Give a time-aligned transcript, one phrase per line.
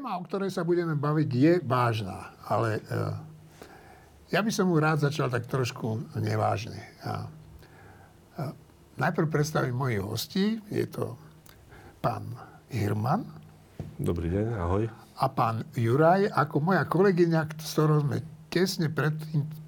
[0.00, 3.12] téma, o ktorej sa budeme baviť, je vážna, ale uh,
[4.32, 6.80] ja by som mu rád začal tak trošku nevážne.
[7.04, 7.28] Uh,
[8.40, 8.56] uh,
[8.96, 10.56] najprv predstavím mojich hostí.
[10.72, 11.20] Je to
[12.00, 12.32] pán
[12.72, 13.28] Hirman.
[14.00, 14.88] Dobrý deň, ahoj.
[15.20, 19.12] A pán Juraj, ako moja kolegyňa, s ktorou sme tesne pred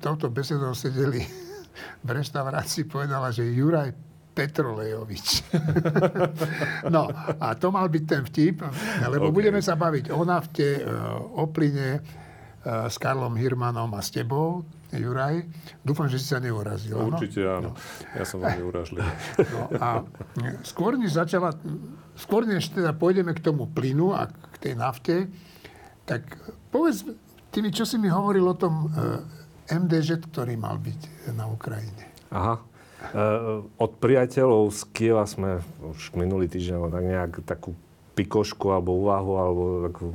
[0.01, 1.29] touto besedou sedeli
[2.07, 3.93] v reštaurácii, povedala, že Juraj
[4.33, 5.53] Petrolejovič.
[6.95, 8.65] no a to mal byť ten vtip,
[9.13, 9.37] lebo okay.
[9.37, 10.89] budeme sa baviť o nafte, e,
[11.37, 12.01] o plyne e,
[12.65, 15.45] s Karlom Hirmanom a s tebou, Juraj.
[15.81, 16.97] Dúfam, že si sa neurazil.
[16.97, 17.73] Určite áno.
[17.73, 17.81] No.
[18.13, 19.01] Ja som vám neurazil.
[19.41, 19.89] No a
[20.65, 21.57] skôr než začala,
[22.17, 25.33] skôr než teda pôjdeme k tomu plynu a k tej nafte,
[26.05, 26.25] tak
[26.69, 27.09] povedz
[27.53, 32.13] ty mi, čo si mi hovoril o tom e, MDŽ, ktorý mal byť na Ukrajine.
[32.33, 32.72] Aha.
[33.11, 37.75] Uh, od priateľov z Kieva sme už minulý týždeň tak nejak takú
[38.15, 40.07] pikošku alebo úvahu alebo takú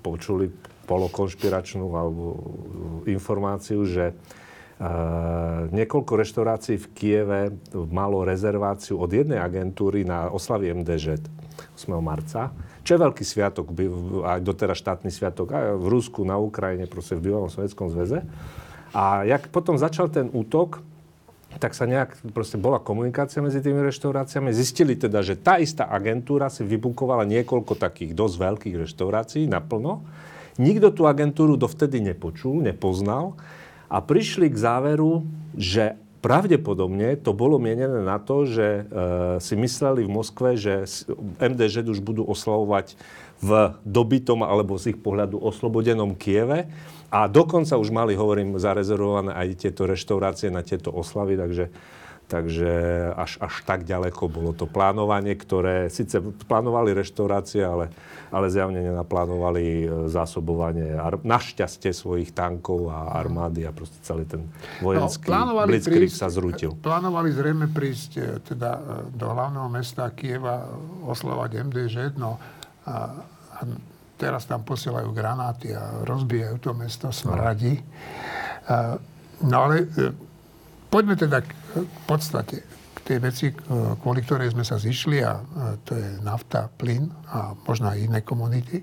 [0.00, 0.48] počuli
[0.88, 2.24] polokonšpiračnú alebo
[3.04, 7.40] informáciu, že uh, niekoľko reštaurácií v Kieve
[7.92, 11.20] malo rezerváciu od jednej agentúry na oslavy MDŽ
[11.76, 11.92] 8.
[12.00, 12.50] marca,
[12.82, 13.70] čo je veľký sviatok,
[14.24, 18.26] aj doteraz štátny sviatok aj v Rusku, na Ukrajine, proste v bývalom Sovjetskom zväze.
[18.92, 20.84] A jak potom začal ten útok,
[21.58, 24.52] tak sa nejak, proste bola komunikácia medzi tými reštauráciami.
[24.54, 30.04] Zistili teda, že tá istá agentúra si vybukovala niekoľko takých dosť veľkých reštaurácií naplno.
[30.60, 33.36] Nikto tú agentúru dovtedy nepočul, nepoznal
[33.88, 35.24] a prišli k záveru,
[35.56, 38.82] že pravdepodobne to bolo mienené na to, že e,
[39.42, 40.86] si mysleli v Moskve, že
[41.42, 42.94] MDŽ už budú oslavovať
[43.42, 46.70] v dobitom alebo z ich pohľadu oslobodenom Kieve
[47.12, 51.68] a dokonca už mali, hovorím, zarezervované aj tieto reštaurácie na tieto oslavy, takže,
[52.24, 52.72] takže
[53.12, 57.92] až, až tak ďaleko bolo to plánovanie, ktoré síce plánovali reštaurácie, ale,
[58.32, 64.48] ale zjavne nenaplánovali e, zásobovanie našťastie svojich tankov a armády a proste celý ten
[64.80, 66.78] vojenský no, blitzkrieg sa zrútil.
[66.80, 68.80] Plánovali zrejme prísť e, teda e,
[69.12, 70.64] do hlavného mesta Kieva
[71.04, 72.94] oslovať MDŽ, no a,
[73.52, 73.58] a
[74.18, 77.82] teraz tam posielajú granáty a rozbijajú to mesto, smradí.
[79.42, 80.14] No ale e,
[80.86, 81.50] poďme teda k
[82.06, 82.62] podstate,
[82.94, 83.46] k tej veci,
[83.98, 85.42] kvôli ktorej sme sa zišli a
[85.82, 88.78] to je nafta, plyn a možno aj iné komunity.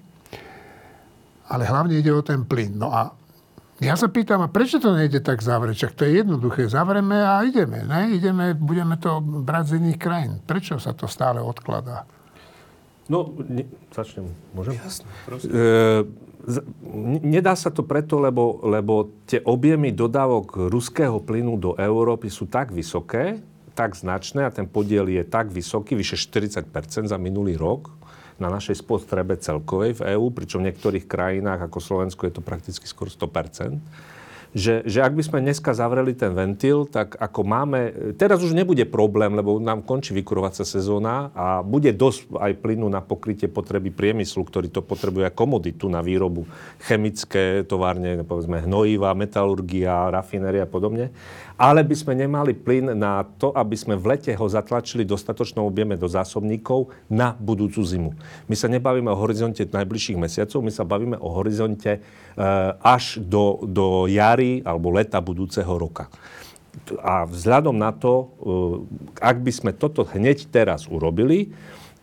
[1.48, 2.76] Ale hlavne ide o ten plyn.
[2.76, 3.16] No a
[3.80, 5.88] ja sa pýtam, a prečo to nejde tak zavrieť?
[5.88, 6.68] Čak to je jednoduché.
[6.68, 7.88] Zavreme a ideme.
[7.88, 8.12] Ne?
[8.12, 10.34] Ideme, budeme to brať z iných krajín.
[10.44, 12.04] Prečo sa to stále odkladá?
[13.10, 14.78] No, ne, začnem, môžem?
[14.78, 15.10] Jasne,
[15.50, 16.06] e,
[17.26, 22.70] nedá sa to preto, lebo, lebo tie objemy dodávok ruského plynu do Európy sú tak
[22.70, 23.42] vysoké,
[23.74, 27.90] tak značné a ten podiel je tak vysoký, vyše 40% za minulý rok
[28.40, 32.86] na našej spotrebe celkovej v EÚ, pričom v niektorých krajinách ako Slovensko je to prakticky
[32.88, 33.26] skoro 100
[34.50, 37.80] že, že ak by sme dneska zavreli ten ventil, tak ako máme,
[38.18, 43.02] teraz už nebude problém, lebo nám končí vykurovacia sezóna a bude dosť aj plynu na
[43.06, 46.50] pokrytie potreby priemyslu, ktorý to potrebuje komoditu na výrobu.
[46.82, 51.14] Chemické továrne, povedzme hnojiva, metalurgia, rafinéria a podobne
[51.60, 56.00] ale by sme nemali plyn na to, aby sme v lete ho zatlačili dostatočnou objeme
[56.00, 58.12] do zásobníkov na budúcu zimu.
[58.48, 62.02] My sa nebavíme o horizonte najbližších mesiacov, my sa bavíme o horizonte e,
[62.80, 66.08] až do, do jary alebo leta budúceho roka.
[67.04, 68.26] A vzhľadom na to, e,
[69.20, 71.52] ak by sme toto hneď teraz urobili,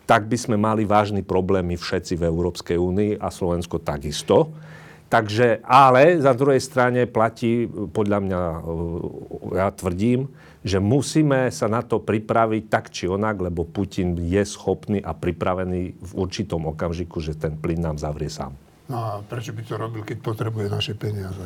[0.05, 4.53] tak by sme mali vážny problémy všetci v Európskej únii a Slovensko takisto
[5.07, 8.41] Takže, ale za druhej strane platí, podľa mňa,
[9.55, 10.27] ja tvrdím,
[10.67, 15.95] že musíme sa na to pripraviť tak či onak, lebo Putin je schopný a pripravený
[15.95, 18.51] v určitom okamžiku, že ten plyn nám zavrie sám.
[18.91, 21.43] No a prečo by to robil, keď potrebuje naše peniaze?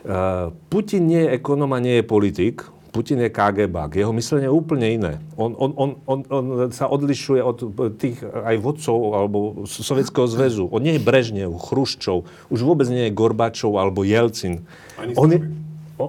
[0.00, 2.68] Uh, Putin nie je ekonom a nie je politik.
[2.90, 3.74] Putin je KGB.
[3.94, 5.12] Jeho myslenie je úplne iné.
[5.38, 6.44] On, on, on, on, on
[6.74, 7.56] sa odlišuje od
[7.96, 10.66] tých aj vodcov alebo Sovietskeho zväzu.
[10.74, 14.66] On nie je Brežnev, Chruščov, už vôbec nie je Gorbačov alebo Jelcin.
[15.14, 15.38] on je,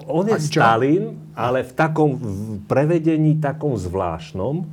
[0.00, 2.10] on je Stalin, ale v takom
[2.64, 4.64] prevedení takom zvláštnom.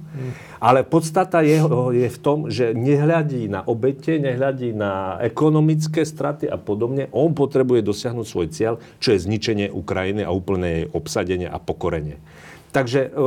[0.59, 6.59] Ale podstata jeho je v tom, že nehľadí na obete, nehľadí na ekonomické straty a
[6.59, 7.07] podobne.
[7.15, 12.19] On potrebuje dosiahnuť svoj cieľ, čo je zničenie Ukrajiny a úplné jej obsadenie a pokorenie.
[12.69, 13.21] Takže e,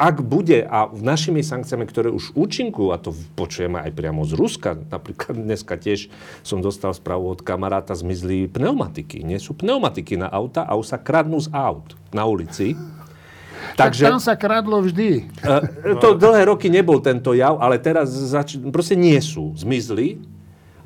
[0.00, 4.80] ak bude, a našimi sankciami, ktoré už účinkujú, a to počujeme aj priamo z Ruska,
[4.88, 6.08] napríklad dneska tiež
[6.40, 9.20] som dostal správu od kamaráta, zmizli pneumatiky.
[9.20, 12.72] Nie sú pneumatiky na auta a už sa kradnú z aut na ulici.
[13.74, 15.28] Takže, tak tam sa kradlo vždy.
[15.42, 19.52] Uh, to dlhé roky nebol tento jav, ale teraz zač- proste nie sú.
[19.58, 20.22] Zmizli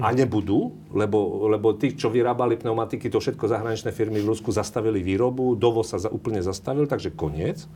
[0.00, 5.04] A nebudú, lebo, lebo tí, čo vyrábali pneumatiky, to všetko zahraničné firmy v Rusku zastavili
[5.04, 7.68] výrobu, dovoz sa za, úplne zastavil, takže koniec.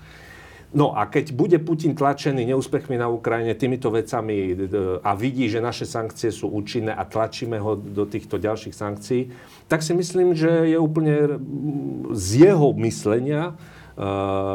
[0.74, 4.56] No a keď bude Putin tlačený neúspechmi na Ukrajine týmito vecami
[5.00, 9.30] a vidí, že naše sankcie sú účinné a tlačíme ho do týchto ďalších sankcií,
[9.70, 11.38] tak si myslím, že je úplne
[12.12, 13.54] z jeho myslenia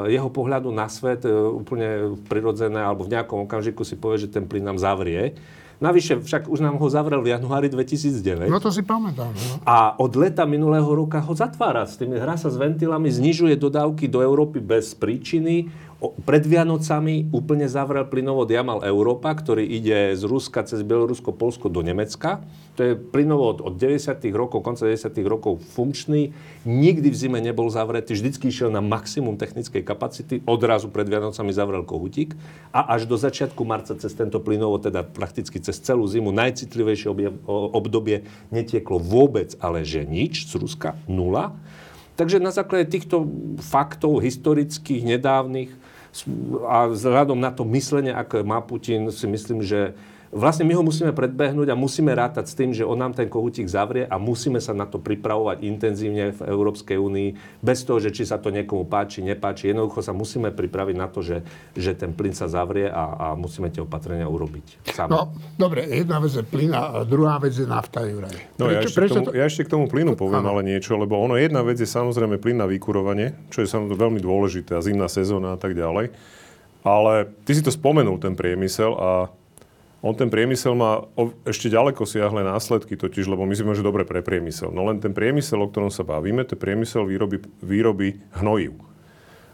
[0.05, 4.61] jeho pohľadu na svet úplne prirodzené, alebo v nejakom okamžiku si povie, že ten plyn
[4.61, 5.33] nám zavrie.
[5.81, 8.53] Navyše však už nám ho zavrel v januári 2009.
[8.53, 9.33] No to si pamätám.
[9.33, 9.65] No.
[9.65, 11.89] A od leta minulého roka ho zatvára.
[11.89, 15.73] S tými hra sa s ventilami, znižuje dodávky do Európy bez príčiny.
[16.01, 21.85] Pred Vianocami úplne zavrel plynovod Jamal Európa, ktorý ide z Ruska cez Bielorusko, Polsko do
[21.85, 22.41] Nemecka.
[22.73, 24.17] To je plynovod od 90.
[24.33, 25.13] rokov, konca 90.
[25.29, 26.33] rokov funkčný.
[26.65, 30.41] Nikdy v zime nebol zavretý, vždycky išiel na maximum technickej kapacity.
[30.49, 32.33] Odrazu pred Vianocami zavrel kohutík.
[32.73, 37.13] A až do začiatku marca cez tento plynovod, teda prakticky cez celú zimu, najcitlivejšie
[37.77, 41.53] obdobie netieklo vôbec, ale že nič z Ruska, nula.
[42.17, 43.29] Takže na základe týchto
[43.61, 45.80] faktov historických, nedávnych
[46.67, 49.95] a vzhľadom na to myslenie, ako má Putin, si myslím, že
[50.31, 53.67] vlastne my ho musíme predbehnúť a musíme rátať s tým, že on nám ten kohutík
[53.67, 57.29] zavrie a musíme sa na to pripravovať intenzívne v Európskej únii,
[57.59, 59.69] bez toho, že či sa to niekomu páči, nepáči.
[59.69, 61.43] Jednoducho sa musíme pripraviť na to, že,
[61.75, 64.87] že ten plyn sa zavrie a, a musíme tie opatrenia urobiť.
[64.95, 65.11] Sami.
[65.11, 68.55] No, dobre, jedna vec je plyn a druhá vec je nafta, Juraj.
[68.55, 69.31] No, prečo, ja, ešte prečo tomu, to...
[69.35, 70.55] ja ešte k tomu plynu poviem ano.
[70.55, 74.19] ale niečo, lebo ono jedna vec je samozrejme plyn na vykurovanie, čo je samozrejme veľmi
[74.23, 76.15] dôležité a zimná sezóna a tak ďalej.
[76.81, 79.09] Ale ty si to spomenul, ten priemysel a
[80.01, 81.05] on ten priemysel má
[81.45, 84.73] ešte ďaleko siahle následky totiž, lebo my si že dobre pre priemysel.
[84.73, 88.81] No len ten priemysel, o ktorom sa bavíme, to je priemysel výroby, výroby hnojív.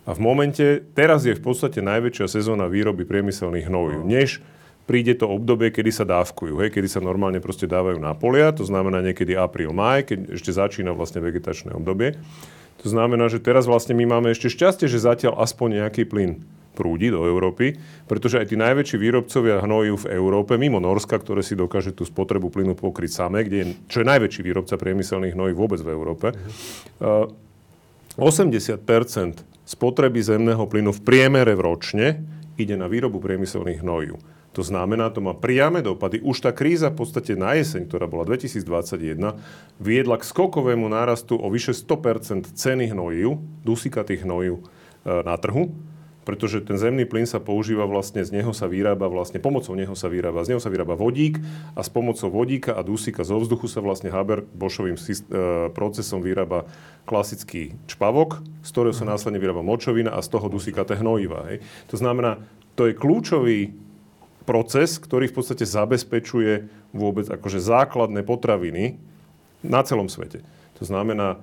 [0.08, 4.40] A v momente, teraz je v podstate najväčšia sezóna výroby priemyselných hnojív, než
[4.88, 8.64] príde to obdobie, kedy sa dávkujú, hej, kedy sa normálne proste dávajú na polia, to
[8.64, 12.16] znamená niekedy apríl, maj, keď ešte začína vlastne vegetačné obdobie.
[12.82, 16.40] To znamená, že teraz vlastne my máme ešte šťastie, že zatiaľ aspoň nejaký plyn
[16.78, 17.74] prúdi do Európy,
[18.06, 22.54] pretože aj tí najväčší výrobcovia hnojív v Európe, mimo Norska, ktoré si dokáže tú spotrebu
[22.54, 26.38] plynu pokryť samé, kde je, čo je najväčší výrobca priemyselných hnojív vôbec v Európe,
[27.02, 27.26] uh,
[28.22, 28.86] 80%
[29.68, 32.06] spotreby zemného plynu v priemere v ročne
[32.58, 34.18] ide na výrobu priemyselných hnojív.
[34.58, 36.18] To znamená, to má priame dopady.
[36.18, 39.38] Už tá kríza v podstate na jeseň, ktorá bola 2021,
[39.78, 45.78] viedla k skokovému nárastu o vyše 100% ceny hnojív, dusíkatých hnojív uh, na trhu
[46.28, 50.12] pretože ten zemný plyn sa používa vlastne, z neho sa vyrába vlastne, pomocou neho sa
[50.12, 51.40] vyrába, z neho sa vyrába vodík
[51.72, 55.04] a s pomocou vodíka a dusíka zo vzduchu sa vlastne Haber-Boschovým e,
[55.72, 56.68] procesom vyrába
[57.08, 59.12] klasický čpavok, z ktorého sa mhm.
[59.16, 61.48] následne vyrába močovina a z toho dusíkaté hnojiva.
[61.48, 61.64] Hej.
[61.88, 62.44] To znamená,
[62.76, 63.72] to je kľúčový
[64.44, 69.00] proces, ktorý v podstate zabezpečuje vôbec akože základné potraviny
[69.64, 70.44] na celom svete.
[70.76, 71.40] To znamená,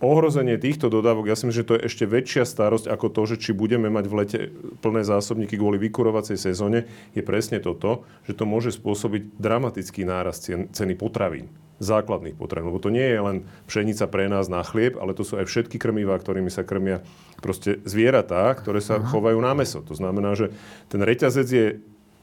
[0.00, 3.36] ohrozenie týchto dodávok, ja si myslím, že to je ešte väčšia starosť ako to, že
[3.36, 4.40] či budeme mať v lete
[4.80, 10.94] plné zásobníky kvôli vykurovacej sezóne, je presne toto, že to môže spôsobiť dramatický nárast ceny
[10.96, 12.68] potravín základných potravín.
[12.70, 15.80] Lebo to nie je len pšenica pre nás na chlieb, ale to sú aj všetky
[15.80, 17.00] krmivá, ktorými sa krmia
[17.40, 19.08] proste zvieratá, ktoré sa Aha.
[19.08, 19.80] chovajú na meso.
[19.88, 20.52] To znamená, že
[20.92, 21.66] ten reťazec je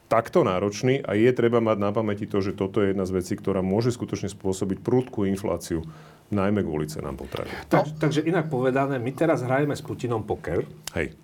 [0.07, 3.33] takto náročný a je treba mať na pamäti to, že toto je jedna z vecí,
[3.35, 5.83] ktorá môže skutočne spôsobiť prúdku infláciu
[6.31, 7.53] najmä kvôli cenám potravín.
[7.71, 10.67] Tak, takže inak povedané, my teraz hrajeme s Putinom poker.
[10.95, 11.15] Hej.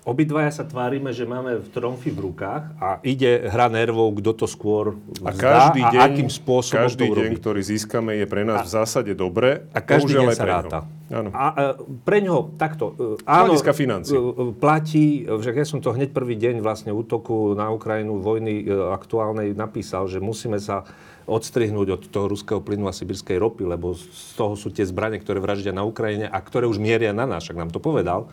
[0.00, 4.46] Obidvaja sa tvárime, že máme v tromfy v rukách a ide hra nervov, kto to
[4.48, 8.64] skôr a každý deň, a akým spôsobom každý to deň, ktorý získame, je pre nás
[8.64, 9.68] a, v zásade dobre.
[9.76, 10.78] A každý deň sa ráta.
[11.12, 11.28] Áno.
[11.36, 11.62] A, a
[12.06, 14.16] pre ňoho takto, e, áno, financí.
[14.16, 18.72] E, platí, že ja som to hneď prvý deň vlastne útoku na Ukrajinu, vojny e,
[18.72, 20.88] aktuálnej napísal, že musíme sa
[21.30, 25.38] odstrihnúť od toho ruského plynu a sibirskej ropy, lebo z toho sú tie zbranie, ktoré
[25.38, 28.26] vraždia na Ukrajine a ktoré už mieria na nás, však nám to povedal.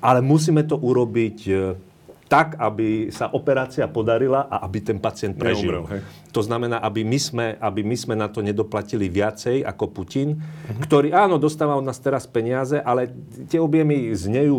[0.00, 1.52] Ale musíme to urobiť e,
[2.28, 5.84] tak, aby sa operácia podarila a aby ten pacient prežil.
[5.84, 10.36] Neumrel, to znamená, aby my, sme, aby my sme na to nedoplatili viacej ako Putin,
[10.36, 10.80] uh-huh.
[10.84, 13.08] ktorý áno, dostáva od nás teraz peniaze, ale
[13.48, 14.56] tie objemy znejú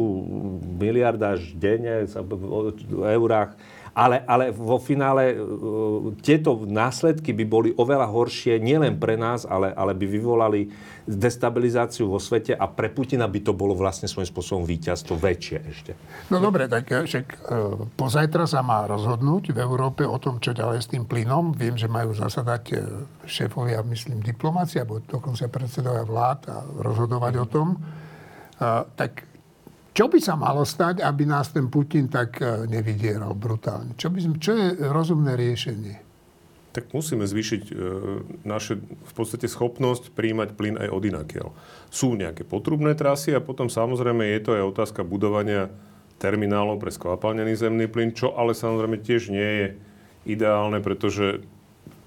[0.81, 3.53] miliarda až denne v eurách
[3.93, 9.71] ale, ale vo finále uh, tieto následky by boli oveľa horšie nielen pre nás, ale,
[9.73, 10.69] ale by vyvolali
[11.09, 15.91] destabilizáciu vo svete a pre Putina by to bolo vlastne svojím spôsobom víťazstvo väčšie ešte.
[16.29, 20.57] No dobre, tak eh, však uh, pozajtra sa má rozhodnúť v Európe o tom, čo
[20.57, 21.53] ďalej s tým plynom.
[21.53, 22.81] Viem, že majú zasadať
[23.29, 27.67] šéfovia, myslím, diplomácia, alebo dokonca predsedovia vlád a rozhodovať o tom.
[28.59, 29.28] Uh, tak
[29.99, 33.99] čo by sa malo stať, aby nás ten Putin tak e, nevydieral brutálne?
[33.99, 35.99] Čo, by, čo je rozumné riešenie?
[36.71, 37.71] Tak musíme zvýšiť e,
[38.47, 41.51] naše v podstate schopnosť príjmať plyn aj od inakiaľ.
[41.91, 45.67] Sú nejaké potrubné trasy a potom samozrejme je to aj otázka budovania
[46.15, 49.67] terminálov pre skvapalnený zemný plyn, čo ale samozrejme tiež nie je
[50.31, 51.43] ideálne, pretože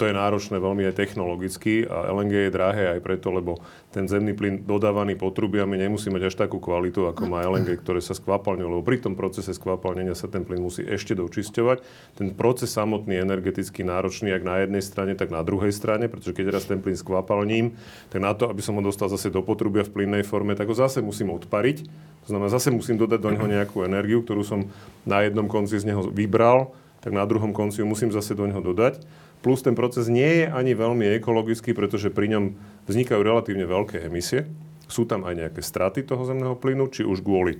[0.03, 3.63] to je náročné veľmi aj technologicky a LNG je drahé aj preto, lebo
[3.95, 8.19] ten zemný plyn dodávaný potrubiami nemusí mať až takú kvalitu, ako má LNG, ktoré sa
[8.19, 11.79] skvapalňujú, lebo pri tom procese skvapalnenia sa ten plyn musí ešte dočisťovať.
[12.19, 16.35] Ten proces samotný je energeticky náročný, ak na jednej strane, tak na druhej strane, pretože
[16.35, 17.79] keď raz ten plyn skvapalním,
[18.11, 20.75] tak na to, aby som ho dostal zase do potrubia v plynnej forme, tak ho
[20.75, 21.87] zase musím odpariť.
[22.27, 24.67] To znamená, zase musím dodať do neho nejakú energiu, ktorú som
[25.07, 26.75] na jednom konci z neho vybral,
[27.07, 29.22] tak na druhom konci ju musím zase do neho dodať.
[29.43, 32.45] Plus ten proces nie je ani veľmi ekologický, pretože pri ňom
[32.87, 34.47] vznikajú relatívne veľké emisie.
[34.87, 37.59] Sú tam aj nejaké straty toho zemného plynu, či už kvôli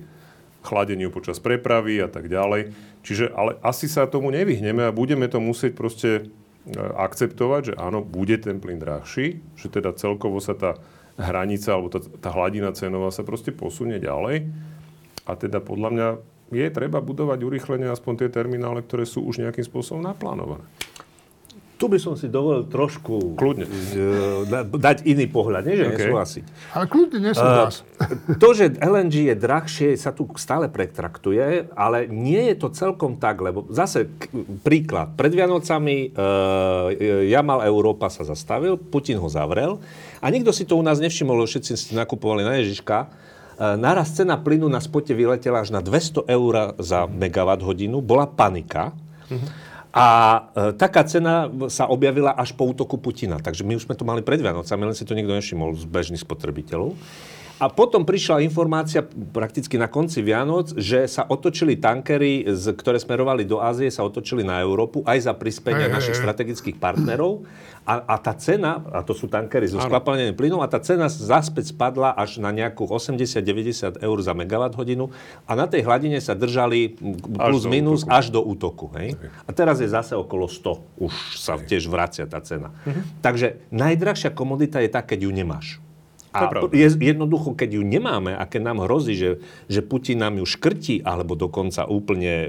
[0.63, 2.71] chladeniu počas prepravy a tak ďalej.
[3.03, 6.23] Čiže ale asi sa tomu nevyhneme a budeme to musieť proste e,
[6.79, 10.79] akceptovať, že áno, bude ten plyn drahší, že teda celkovo sa tá
[11.19, 14.47] hranica alebo tá, tá hladina cenová sa proste posunie ďalej.
[15.27, 16.07] A teda podľa mňa
[16.55, 20.63] je treba budovať urychlenie aspoň tie terminále, ktoré sú už nejakým spôsobom naplánované
[21.83, 23.67] tu by som si dovolil trošku Kľudne.
[24.71, 26.07] dať iný pohľad, nie že okay.
[26.07, 26.43] nesúhlasiť.
[26.71, 27.83] Ale kľudne nesúhlas.
[27.99, 33.19] Uh, to, že LNG je drahšie, sa tu stále pretraktuje, ale nie je to celkom
[33.19, 34.31] tak, lebo zase k,
[34.63, 35.11] príklad.
[35.19, 36.87] Pred Vianocami uh,
[37.27, 39.83] Jamal Európa sa zastavil, Putin ho zavrel
[40.23, 43.11] a nikto si to u nás nevšimol, všetci si nakupovali na Ježiška.
[43.59, 48.23] Uh, naraz cena plynu na spote vyletela až na 200 eur za megawatt hodinu, bola
[48.23, 48.95] panika.
[49.27, 49.72] Uh-huh.
[49.93, 50.05] A
[50.57, 53.37] e, taká cena sa objavila až po útoku Putina.
[53.37, 56.25] Takže my už sme to mali pred Vianocami, len si to nikto nevšimol z bežných
[56.25, 56.97] spotrebiteľov.
[57.61, 63.61] A potom prišla informácia prakticky na konci Vianoc, že sa otočili tankery, ktoré smerovali do
[63.61, 67.45] Ázie, sa otočili na Európu aj za prispenia našich hey, strategických partnerov.
[67.83, 71.75] A, a tá cena, a to sú tankery so skvapalneným plynom, a tá cena zaspäť
[71.75, 75.11] spadla až na nejakú 80-90 eur za megawatt hodinu
[75.43, 78.15] a na tej hladine sa držali plus až minus útoku.
[78.15, 78.85] až do útoku.
[78.95, 79.19] Hej?
[79.43, 81.03] A teraz je zase okolo 100.
[81.03, 82.71] Už sa tiež vracia tá cena.
[82.87, 83.19] Mhm.
[83.19, 85.83] Takže najdrahšia komodita je tá, keď ju nemáš.
[86.33, 89.31] A je, jednoducho, keď ju nemáme a keď nám hrozí, že,
[89.69, 92.47] že Putin nám ju škrtí alebo dokonca úplne e,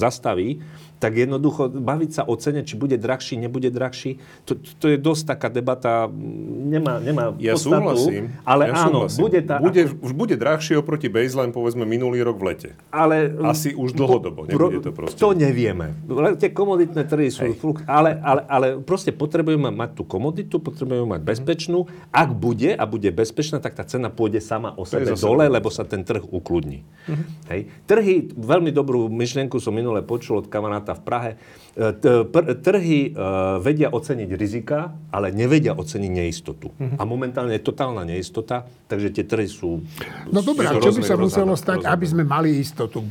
[0.00, 0.64] zastaví,
[0.96, 4.16] tak jednoducho baviť sa o cene, či bude drahší, nebude drahší,
[4.48, 9.20] to, to je dosť taká debata, nemá, nemá ja podstatu, súhlasím, ale ja áno, súhlasím.
[9.20, 9.56] bude tá...
[9.60, 12.70] Bude, už bude drahšie oproti baseline, povedzme, minulý rok v lete.
[12.88, 15.20] Ale, Asi už dlhodobo, nebude to proste.
[15.20, 15.92] To nevieme.
[16.40, 17.52] Tie komoditné trhy sú...
[17.56, 21.88] Fluk, ale, ale, ale proste potrebujeme mať tú komoditu, potrebujeme mať bezpečnú.
[22.12, 25.88] Ak bude a bude bezpečná, tak tá cena pôjde sama o sebe dole, lebo sa
[25.88, 26.84] ten trh ukludní.
[27.08, 27.24] Uh-huh.
[27.50, 27.60] Hej.
[27.88, 31.32] Trhy, veľmi dobrú myšlienku som minule počul od kamaráta v Prahe.
[31.74, 33.20] E, trhy e,
[33.58, 36.70] vedia oceniť rizika, ale nevedia oceniť neistotu.
[36.70, 36.98] Mm-hmm.
[37.00, 39.82] A momentálne je totálna neistota, takže tie trhy sú...
[40.30, 43.02] No dobré, čo by sa muselo stať, aby sme mali istotu?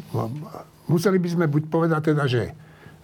[0.86, 2.54] Museli by sme buď povedať teda, že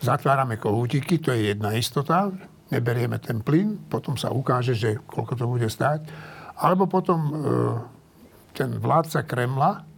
[0.01, 2.34] zatvárame kohútiky, to je jedna istota,
[2.72, 6.08] neberieme ten plyn, potom sa ukáže, že koľko to bude stáť.
[6.62, 7.32] Alebo potom e,
[8.56, 9.91] ten vládca Kremla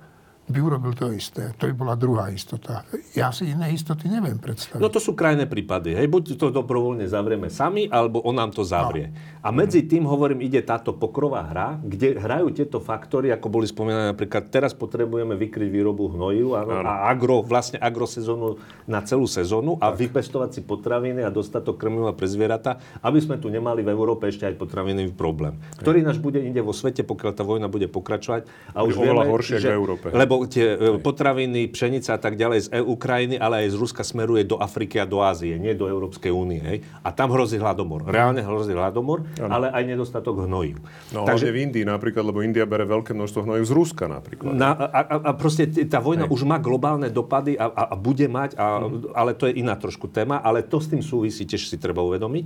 [0.44, 1.56] by urobil to isté.
[1.56, 2.84] To by bola druhá istota.
[3.16, 4.84] Ja si iné istoty neviem predstaviť.
[4.84, 5.96] No to sú krajné prípady.
[5.96, 6.12] Hej.
[6.12, 9.12] Buď to dobrovoľne zavrieme sami, alebo on nám to zavrie.
[9.12, 9.44] No.
[9.44, 14.12] A medzi tým, hovorím, ide táto pokrová hra, kde hrajú tieto faktory, ako boli spomínané
[14.16, 19.92] napríklad, teraz potrebujeme vykryť výrobu hnojiv a, a agro, vlastne agrosezónu na celú sezónu a
[19.92, 20.08] tak.
[20.08, 24.48] vypestovať si potraviny a dostatok krmiva pre zvieratá, aby sme tu nemali v Európe ešte
[24.48, 28.48] aj potravinový problém, ktorý náš bude inde vo svete, pokiaľ tá vojna bude pokračovať.
[28.72, 30.08] A už vieme, horšie že, v Európe.
[30.12, 33.78] Lebo lebo tie e, potraviny, pšenica a tak ďalej z EU krajiny, ale aj z
[33.78, 36.60] Ruska smeruje do Afriky a do Ázie, nie do Európskej únie.
[36.60, 36.78] Hej?
[37.06, 38.10] A tam hrozí hladomor.
[38.10, 39.52] Reálne hrozí hladomor, ano.
[39.54, 40.82] ale aj nedostatok hnojív.
[41.14, 44.54] No Takže, v Indii napríklad, lebo India bere veľké množstvo hnojív z Ruska napríklad.
[44.58, 46.34] Na, a, a, a proste tá vojna hej.
[46.34, 49.14] už má globálne dopady a, a, a bude mať, a, mm.
[49.14, 52.46] ale to je iná trošku téma, ale to s tým súvisí, tiež si treba uvedomiť.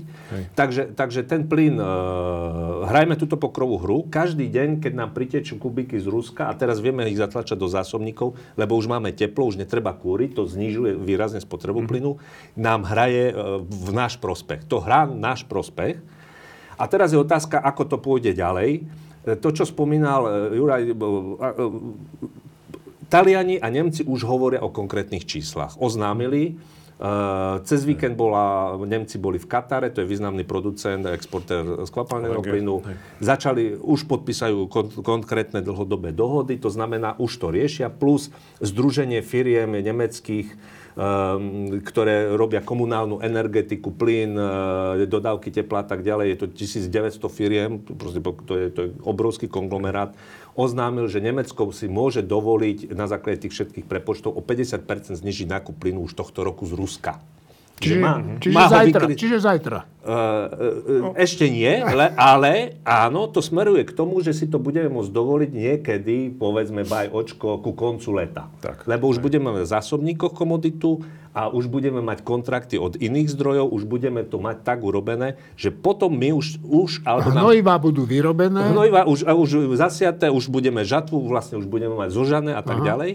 [0.54, 3.98] Takže, takže ten plyn, uh, hrajme túto pokrovú hru.
[4.10, 8.34] Každý deň, keď nám pritečú kubiky z Ruska, a teraz vieme ich zatlačať do zásobníkov,
[8.58, 11.92] lebo už máme teplo, už netreba kúriť, to znižuje výrazne spotrebu mm-hmm.
[11.92, 12.12] plynu,
[12.58, 14.66] nám hraje e, v náš prospech.
[14.68, 16.02] To hrá náš prospech.
[16.78, 18.86] A teraz je otázka, ako to pôjde ďalej.
[19.26, 20.82] E, to, čo spomínal e, Juraj,
[23.08, 25.80] Taliani a Nemci už hovoria o konkrétnych číslach.
[25.80, 26.60] Oznámili,
[27.62, 32.82] cez víkend bola, Nemci boli v Katare, to je významný producent a exportér skvapalného plynu.
[33.22, 38.34] Začali, už podpísajú kon, konkrétne dlhodobé dohody, to znamená, už to riešia, plus
[38.66, 40.58] združenie firiem nemeckých,
[41.86, 46.26] ktoré robia komunálnu energetiku, plyn, uh, dodávky tepla a tak ďalej.
[46.34, 50.18] Je to 1900 firiem, to, je, to je obrovský konglomerát
[50.58, 55.78] oznámil, že Nemecko si môže dovoliť na základe tých všetkých prepočtov o 50% znižiť nákup
[55.78, 57.22] plynu už tohto roku z Ruska.
[57.78, 59.14] Čiže, má, čiže, má zajtra, vykry...
[59.22, 59.80] čiže zajtra.
[60.02, 64.90] Uh, uh, ešte nie, le, ale áno, to smeruje k tomu, že si to budeme
[64.90, 68.50] môcť dovoliť niekedy, povedzme, baj očko ku koncu leta.
[68.66, 69.30] Tak, Lebo už tak.
[69.30, 71.06] budeme v zásobníkoch komoditu
[71.38, 75.70] a už budeme mať kontrakty od iných zdrojov, už budeme to mať tak urobené, že
[75.70, 76.58] potom my už...
[76.66, 77.46] už alebo nám,
[77.78, 78.74] budú vyrobené.
[78.74, 82.90] Hnojivá už, už zasiaté, už budeme žatvu, vlastne už budeme mať zožané a tak Aha.
[82.90, 83.12] ďalej.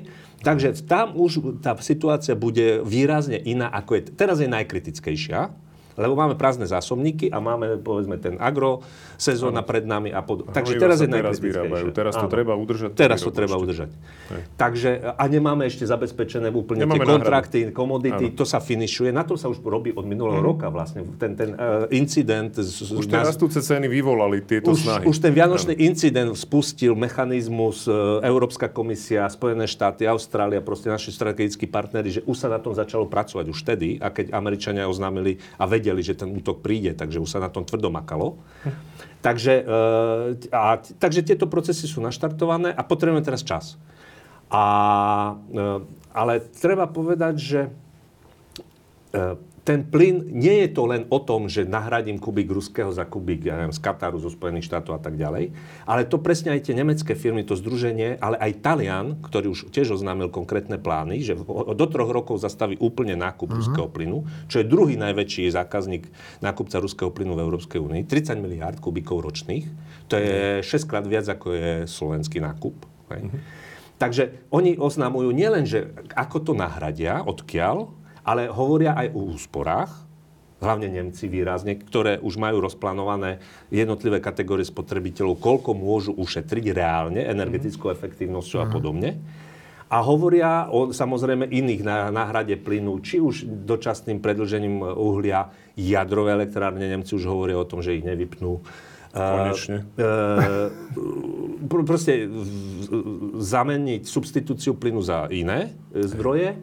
[0.47, 4.03] Takže tam už tá situácia bude výrazne iná, ako je...
[4.15, 5.51] Teraz je najkritickejšia,
[5.97, 8.81] lebo máme prázdne zásobníky a máme, povedzme, ten agro
[9.21, 9.69] sezóna ano.
[9.69, 10.49] pred nami a pod...
[10.51, 11.93] Takže teraz je najkritickejšie.
[11.93, 12.91] Teraz to treba udržať.
[12.97, 13.91] Teraz to treba udržať.
[14.33, 14.43] Hej.
[14.57, 17.77] Takže, a nemáme ešte zabezpečené úplne nemáme tie kontrakty, náhradu.
[17.77, 18.39] komodity, ano.
[18.39, 19.15] to sa finišuje.
[19.15, 20.49] Na to sa už robí od minulého hmm.
[20.49, 21.05] roka vlastne.
[21.21, 22.57] Ten, ten uh, incident...
[22.57, 25.05] Z, už tie rastúce ceny vyvolali tieto už, snahy.
[25.07, 25.87] Už ten vianočný ano.
[25.87, 32.37] incident spustil mechanizmus uh, Európska komisia, Spojené štáty, Austrália, proste naši strategickí partnery, že už
[32.37, 36.15] sa na tom začalo pracovať už vtedy, a keď Američania oznámili a vedeli, vedeli, že
[36.15, 38.39] ten útok príde, takže už sa na tom tvrdo makalo.
[39.23, 43.75] Takže, e, a, takže tieto procesy sú naštartované a potrebujeme teraz čas.
[44.47, 44.65] A,
[45.51, 45.83] e,
[46.15, 47.71] ale treba povedať, že e,
[49.63, 53.55] ten plyn nie je to len o tom, že nahradím kubík ruského za kubík, ja
[53.55, 55.55] neviem, z Kataru, zo Spojených štátov a tak ďalej,
[55.87, 59.95] ale to presne aj tie nemecké firmy, to združenie, ale aj Talian, ktorý už tiež
[59.95, 61.39] oznámil konkrétne plány, že
[61.79, 63.59] do troch rokov zastaví úplne nákup uh-huh.
[63.63, 66.11] ruského plynu, čo je druhý najväčší zákazník
[66.43, 69.71] nákupca ruského plynu v Európskej únii, 30 miliárd kubíkov ročných,
[70.11, 72.75] to je 6 krát viac, ako je slovenský nákup.
[73.15, 73.31] Uh-huh.
[74.03, 79.93] Takže oni oznamujú nielen, že ako to nahradia, odkiaľ, ale hovoria aj o úsporách,
[80.63, 83.43] hlavne Nemci výrazne, ktoré už majú rozplánované
[83.75, 87.95] jednotlivé kategórie spotrebiteľov, koľko môžu ušetriť reálne energetickou mhm.
[87.99, 88.73] efektívnosťou a mhm.
[88.73, 89.11] podobne.
[89.93, 97.13] A hovoria o samozrejme iných náhrade plynu, či už dočasným predlžením uhlia, jadrové elektrárne, Nemci
[97.13, 98.65] už hovoria o tom, že ich nevypnú.
[99.13, 99.85] Konečne.
[100.01, 100.73] Uh,
[101.69, 102.25] uh, proste
[103.37, 106.57] zameniť substitúciu plynu za iné zdroje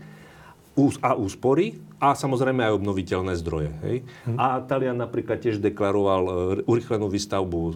[1.04, 3.72] a úspory a samozrejme aj obnoviteľné zdroje.
[3.84, 3.96] Hej?
[4.24, 4.38] Hm.
[4.40, 6.32] A Talian napríklad tiež deklaroval e,
[6.64, 7.74] urychlenú výstavbu e,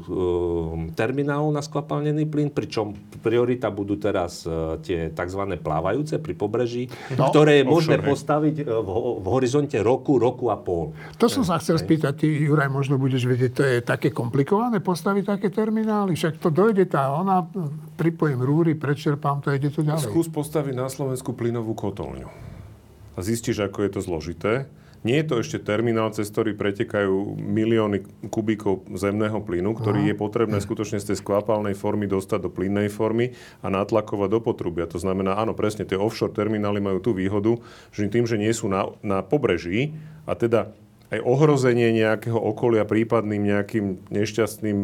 [0.96, 5.42] terminálov na skvapalnený plyn, pričom priorita budú teraz e, tie tzv.
[5.60, 6.88] plávajúce pri pobreží,
[7.20, 8.08] no, ktoré je možné hej.
[8.08, 8.90] postaviť v,
[9.20, 10.96] v horizonte roku, roku a pol.
[11.20, 11.84] To som sa chcel hej.
[11.84, 16.48] spýtať, ty Juraj, možno budeš vedieť, to je také komplikované postaviť také terminály, však to
[16.48, 17.44] dojde tá, ona,
[18.00, 20.08] pripojím rúry, prečerpám to, ide to ďalej.
[20.08, 22.53] Skús postaviť na Slovensku plynovú kotolňu
[23.14, 24.54] a zistíš, ako je to zložité.
[25.04, 30.10] Nie je to ešte terminál, cez ktorý pretekajú milióny kubíkov zemného plynu, ktorý Aha.
[30.10, 34.88] je potrebné skutočne z tej skvapalnej formy dostať do plynnej formy a natlakovať do potrubia.
[34.88, 37.60] To znamená, áno, presne, tie offshore terminály majú tú výhodu,
[37.92, 39.92] že tým, že nie sú na, na pobreží
[40.24, 40.72] a teda
[41.14, 44.78] aj ohrozenie nejakého okolia prípadným nejakým nešťastným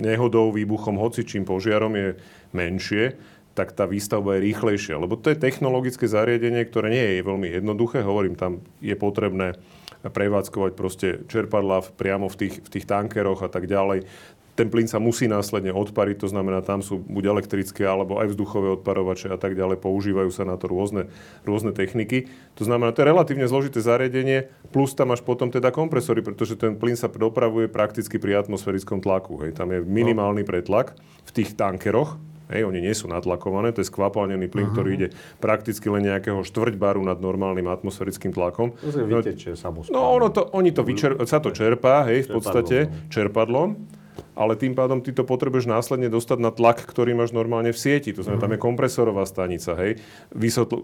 [0.00, 2.08] nehodou, výbuchom, hocičím požiarom je
[2.50, 3.14] menšie,
[3.58, 5.02] tak tá výstavba je rýchlejšia.
[5.02, 8.06] Lebo to je technologické zariadenie, ktoré nie je veľmi jednoduché.
[8.06, 9.58] Hovorím, tam je potrebné
[10.06, 14.06] prevádzkovať proste čerpadla priamo v tých, v tých tankeroch a tak ďalej.
[14.54, 18.74] Ten plyn sa musí následne odpariť, to znamená, tam sú buď elektrické alebo aj vzduchové
[18.74, 19.78] odparovače a tak ďalej.
[19.78, 21.06] Používajú sa na to rôzne,
[21.46, 22.26] rôzne techniky.
[22.58, 26.74] To znamená, to je relatívne zložité zariadenie, plus tam máš potom teda kompresory, pretože ten
[26.74, 29.38] plyn sa dopravuje prakticky pri atmosférickom tlaku.
[29.46, 29.54] Hej.
[29.54, 34.48] Tam je minimálny pretlak v tých tankeroch, Hej, oni nie sú natlakované, to je skvapalnený
[34.48, 34.76] plyn, uh-huh.
[34.76, 38.72] ktorý ide prakticky len nejakého štvrť baru nad normálnym atmosférickým tlakom.
[38.80, 39.52] To sa vytečie
[39.92, 42.76] No, ono to, oni to vyčer- sa to čerpá, hej, v podstate,
[43.12, 43.97] čerpadlom
[44.38, 48.14] ale tým pádom ty to potrebuješ následne dostať na tlak, ktorý máš normálne v sieti.
[48.14, 49.98] To znamená, tam je kompresorová stanica, hej,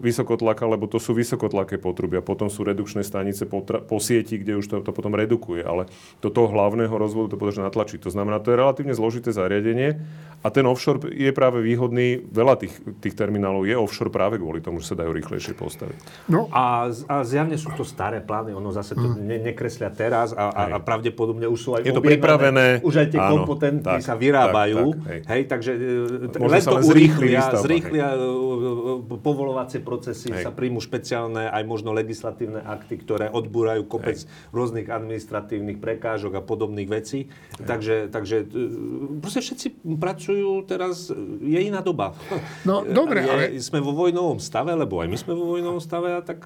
[0.03, 2.19] vysokotlaka, lebo to sú vysokotlaké potrubia.
[2.19, 5.63] Potom sú redukčné stanice po, tra- po sieti, kde už to, to potom redukuje.
[5.63, 5.87] Ale
[6.19, 7.99] do toho hlavného rozvodu to potrebuješ natlačiť.
[8.03, 10.03] To znamená, to je relatívne zložité zariadenie
[10.43, 12.27] a ten offshore je práve výhodný.
[12.27, 16.27] Veľa tých, tých terminálov je offshore práve kvôli tomu, že sa dajú rýchlejšie postaviť.
[16.27, 16.51] No.
[16.51, 19.23] A, a zjavne sú to staré plány, ono zase to mm.
[19.23, 22.83] ne, nekreslia teraz a, a, a pravdepodobne už sú aj Je to pripravené.
[22.83, 25.19] Už aj tie áno, komponenty sa vyrábajú, tak, tak, hej.
[25.25, 30.43] hej, takže e, Možno len sa to len urýchlia, zrýchlia e, e, povolovacie procesy, Hej.
[30.45, 36.89] sa príjmu špeciálne aj možno legislatívne akty, ktoré odbúrajú kopec rôznych administratívnych prekážok a podobných
[36.89, 37.29] vecí.
[37.61, 41.09] Takže, takže e, proste všetci pracujú teraz,
[41.41, 42.17] je iná doba.
[42.65, 46.17] No, dobre, je, ale- Sme vo vojnovom stave, lebo aj my sme vo vojnovom stave
[46.17, 46.45] a tak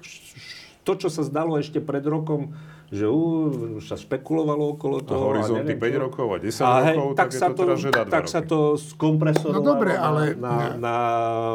[0.80, 2.56] to, čo sa zdalo ešte pred rokom,
[2.88, 3.14] že uh,
[3.76, 5.22] už sa špekulovalo okolo A toho.
[5.28, 5.94] horizonty neviem čo.
[5.94, 8.04] 5 rokov a 10 A hej, rokov, tak, tak, sa je to teraz, že 2
[8.08, 8.48] tak sa roky.
[8.48, 10.94] to skompresorovalo No dobre, ale- na, na, na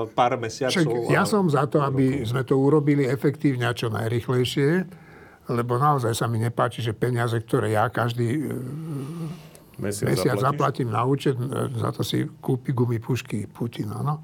[0.10, 0.72] pár mesiacov.
[0.72, 4.70] Však ja a- som za to, aby sme to urobili efektívne a čo najrychlejšie,
[5.48, 8.54] lebo naozaj sa mi nepáči, že peniaze, ktoré ja každý e,
[9.76, 10.46] Mesiac, mesiac zaplatíš?
[10.48, 14.00] zaplatím na účet, e, za to si kúpi gumipušky Putina.
[14.00, 14.24] No.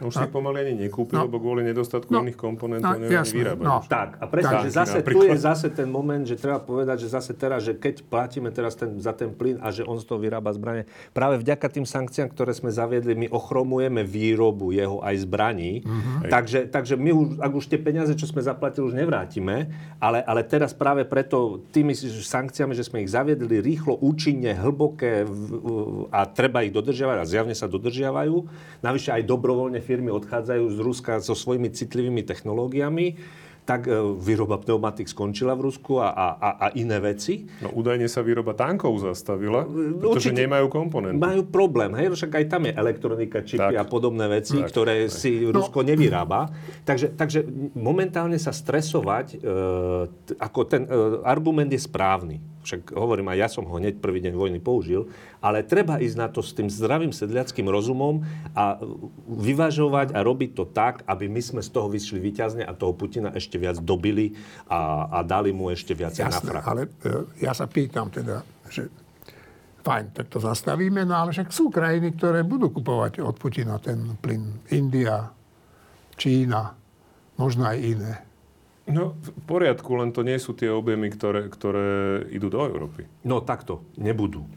[0.00, 1.24] Už si ich pomaly ani nekúpil, No.
[1.24, 2.22] lebo kvôli nedostatku No.
[2.22, 3.64] iných komponentov No, jasné, vyrábať.
[3.64, 3.76] no.
[3.84, 7.08] Tak, a presne, Tanky že zase tu je zase ten moment, že treba povedať, že
[7.10, 10.16] zase teraz, že keď platíme teraz ten, za ten plyn a že on z toho
[10.16, 15.82] vyrába zbranie, práve vďaka tým sankciám, ktoré sme zaviedli, my ochromujeme výrobu jeho aj zbraní.
[15.82, 16.28] Mhm.
[16.28, 20.42] Takže, takže my už, ak už tie peniaze, čo sme zaplatili, už nevrátime, ale, ale
[20.42, 25.56] teraz práve preto tými sankciami, že sme ich zaviedli rýchlo, účinne, hlboké v-
[26.08, 28.36] a treba ich dodržiavať a zjavne sa dodržiavajú.
[28.80, 33.16] Navyše aj dobrovoľne firmy odchádzajú z Ruska so svojimi citlivými technológiami,
[33.68, 37.44] tak e, výroba pneumatik skončila v Rusku a, a, a, iné veci.
[37.60, 40.40] No údajne sa výroba tankov zastavila, pretože určite.
[40.40, 41.20] nemajú komponenty.
[41.20, 43.80] Majú problém, hej, však aj tam je elektronika, čipy Tak.
[43.80, 46.48] a podobné veci, Tak, ktoré si Rusko nevyrába.
[46.88, 47.44] Takže, takže
[47.76, 49.38] momentálne sa stresovať, e,
[50.40, 52.40] ako ten e, argument je správny.
[52.68, 55.08] Však hovorím, aj ja som ho hneď prvý deň vojny použil,
[55.40, 58.76] ale treba ísť na to s tým zdravým sedliackým rozumom a
[59.24, 63.32] vyvažovať a robiť to tak, aby my sme z toho vyšli výťazne a toho Putina
[63.32, 64.36] ešte viac dobili
[64.68, 66.64] a, a dali mu ešte viacej na frak.
[66.68, 68.92] ale e, ja sa pýtam teda, že
[69.80, 74.20] fajn, tak to zastavíme, no ale však sú krajiny, ktoré budú kupovať od Putina ten
[74.20, 74.60] plyn.
[74.76, 75.32] India,
[76.20, 76.76] Čína,
[77.40, 78.27] možno aj iné.
[78.88, 81.88] No v poriadku, len to nie sú tie objemy, ktoré, ktoré
[82.32, 83.04] idú do Európy.
[83.22, 84.48] No takto, nebudú.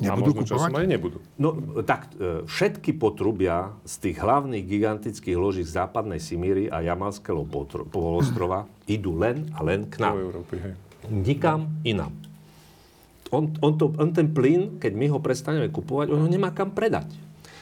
[0.00, 0.80] a Nebudú možno časom kupovať?
[0.82, 1.18] aj nebudú.
[1.36, 1.48] No
[1.84, 7.44] tak, e, všetky potrubia z tých hlavných gigantických loží západnej Simíry a Jamalského
[7.92, 10.14] polostrova idú len a len k Do nám.
[10.16, 10.74] Európy, hej.
[11.12, 12.14] Nikam inám.
[13.32, 16.72] On, on, to, on ten plyn, keď my ho prestaneme kupovať, on ho nemá kam
[16.72, 17.08] predať.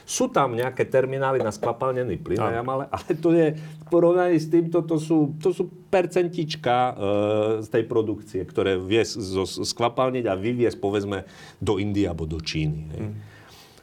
[0.03, 4.47] Sú tam nejaké terminály na skvapalnený plyn na Jamale, ale to je v porovnaní s
[4.49, 6.93] týmto, to sú, to sú percentička e,
[7.63, 9.03] z tej produkcie, ktoré vie
[9.45, 11.27] skvapalniť a vyviesť, povedzme,
[11.61, 12.81] do Indie alebo do Číny.
[12.91, 13.01] Hej.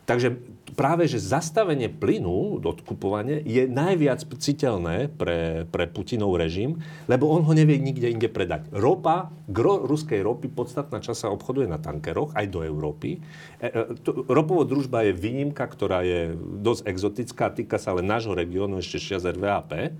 [0.09, 0.28] Takže
[0.74, 7.52] práve, že zastavenie plynu, odkupovanie, je najviac citeľné pre, pre Putinov režim, lebo on ho
[7.52, 8.68] nevie nikde inde predať.
[8.74, 13.18] Ropa, gro ruskej ropy, podstatná časť sa obchoduje na tankeroch, aj do Európy.
[13.59, 18.37] E, e, to, ropovo družba je výnimka, ktorá je dosť exotická, týka sa len nášho
[18.37, 19.96] regiónu, ešte šiaz RVAP,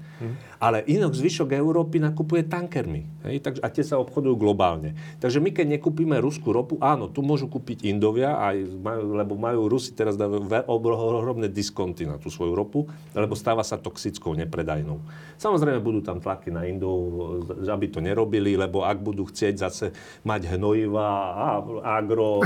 [0.59, 3.07] ale inok zvyšok Európy nakupuje tankermi.
[3.27, 3.45] Hej?
[3.45, 4.99] Takže, a tie sa obchodujú globálne.
[5.23, 8.57] Takže my, keď nekúpime ruskú ropu, áno, tu môžu kúpiť Indovia, aj
[8.99, 14.35] lebo majú Rusi teraz dávajú ohromné diskonty na tú svoju ropu, lebo stáva sa toxickou,
[14.35, 14.99] nepredajnou.
[15.39, 16.99] Samozrejme budú tam tlaky na Indov,
[17.69, 19.87] aby to nerobili, lebo ak budú chcieť zase
[20.27, 21.07] mať hnojiva,
[21.85, 22.43] agro...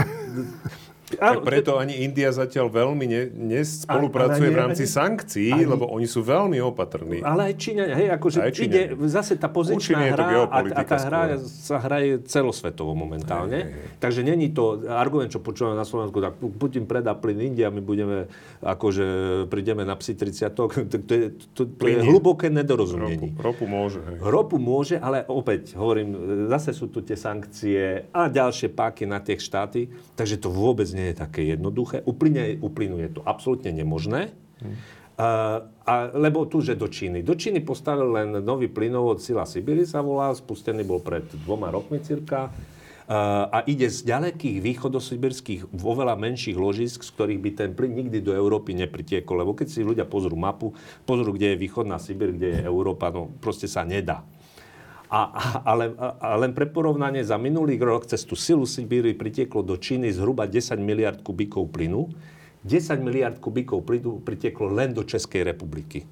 [1.15, 6.21] Tak preto ani India zatiaľ veľmi ne, nespolupracuje v rámci sankcií, ani- lebo oni sú
[6.21, 7.21] veľmi opatrní.
[7.21, 11.23] Ale aj Číňania, hej, akože Aj ide zase tá pozičná hra a, a tá hra
[11.37, 11.47] skôr.
[11.47, 13.59] sa hraje celosvetovo momentálne.
[13.59, 13.89] Hej, hej.
[13.99, 18.27] Takže není to argument, čo počúvame na Slovensku, tak Putin predá plyn India, my budeme,
[18.63, 19.07] akože
[19.47, 22.09] prídeme na psi 30 to, to, je, to, to je Plyn nie.
[22.09, 23.29] hlboké Ropu, nedorozumenie.
[23.37, 24.17] ropu môže, hej.
[24.21, 26.15] Ropu môže, ale opäť, hovorím,
[26.47, 31.02] zase sú tu tie sankcie a ďalšie páky na tie štáty, takže to vôbec nie
[31.11, 32.07] je také jednoduché.
[32.07, 34.31] Uplyne, uplynú je to absolútne nemožné.
[35.19, 37.27] A, a, lebo tu, že do Číny.
[37.27, 42.01] Do Číny postavil len nový plynovod Sila Sibiry sa volá, spustený bol pred dvoma rokmi
[42.01, 42.49] cirka.
[43.13, 48.33] A ide z ďalekých východosibirských, oveľa menších ložisk, z ktorých by ten plyn nikdy do
[48.33, 49.43] Európy nepritiekol.
[49.43, 50.73] Lebo keď si ľudia pozrú mapu,
[51.05, 54.25] pozrú, kde je východná Sibir, kde je Európa, no proste sa nedá.
[55.13, 59.61] A, a, ale, a, len pre porovnanie, za minulý rok cez tú silu Sibíry pritieklo
[59.61, 62.09] do Číny zhruba 10 miliard kubíkov plynu.
[62.65, 66.09] 10 miliard kubíkov plynu pritieklo len do Českej republiky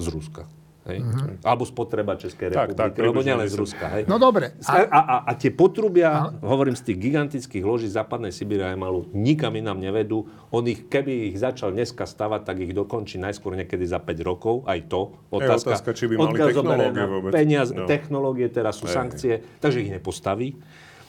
[0.00, 0.48] z Ruska.
[0.88, 0.98] Hej?
[1.44, 3.62] Alebo spotreba Českej Tak, republiky, tak, lebo nielen z 10.
[3.62, 3.86] Ruska.
[3.92, 4.02] Hej?
[4.08, 4.56] No dobre.
[4.64, 9.12] A, a, a, a tie potrubia, hovorím z tých gigantických loží západnej Sibíry a Jamalu,
[9.12, 10.24] nikam inám nevedú.
[10.48, 14.64] On ich, keby ich začal dneska stavať, tak ich dokončí najskôr niekedy za 5 rokov.
[14.64, 15.12] Aj to.
[15.28, 17.30] Otázka, otázka, či by mali technológie vôbec.
[17.30, 17.84] Peniaz, No.
[17.84, 20.56] technológie, teraz sú Hej, sankcie, takže ich nepostaví.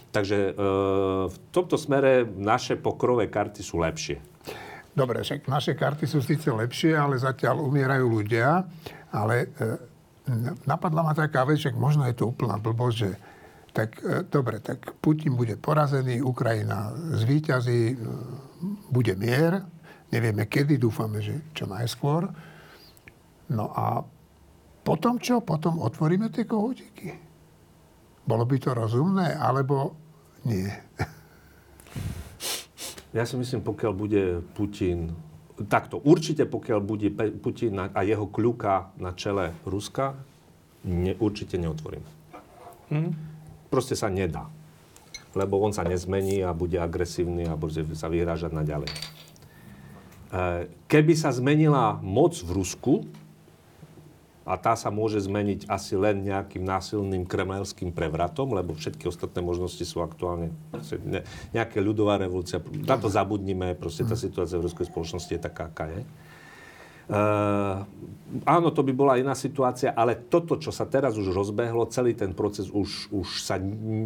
[0.10, 0.62] Takže e,
[1.30, 4.18] v tomto smere naše pokrové karty sú lepšie.
[4.90, 8.66] Dobre, však naše karty sú síce lepšie, ale zatiaľ umierajú ľudia.
[9.10, 9.48] Ale e,
[10.70, 13.12] napadla ma taká vec, že možno je to úplná blbosť, že
[13.74, 17.98] tak e, dobre, tak Putin bude porazený, Ukrajina zvíťazí, e,
[18.90, 19.66] bude mier,
[20.14, 22.30] nevieme kedy, dúfame, že čo najskôr.
[23.50, 24.06] No a
[24.86, 25.42] potom čo?
[25.42, 27.14] Potom otvoríme tie kohútiky.
[28.26, 29.98] Bolo by to rozumné, alebo
[30.46, 30.70] nie?
[33.10, 35.29] Ja si myslím, pokiaľ bude Putin...
[35.68, 37.12] Takto, určite pokiaľ bude
[37.44, 40.16] Putin a jeho kľuka na čele Ruska,
[40.88, 42.06] ne, určite neotvorím.
[42.94, 43.12] Hm?
[43.68, 44.48] Proste sa nedá.
[45.36, 48.90] Lebo on sa nezmení a bude agresívny a bude sa vyhrážať naďalej.
[48.90, 48.98] E,
[50.90, 52.94] keby sa zmenila moc v Rusku,
[54.50, 59.86] a tá sa môže zmeniť asi len nejakým násilným kremelským prevratom, lebo všetky ostatné možnosti
[59.86, 60.50] sú aktuálne
[61.54, 62.58] nejaká ľudová revolúcia.
[62.82, 66.02] Na to zabudnime, proste tá situácia v ruskej spoločnosti je taká, aká je.
[67.10, 67.90] Uh,
[68.46, 72.38] áno, to by bola iná situácia, ale toto, čo sa teraz už rozbehlo, celý ten
[72.38, 73.58] proces už, už, sa,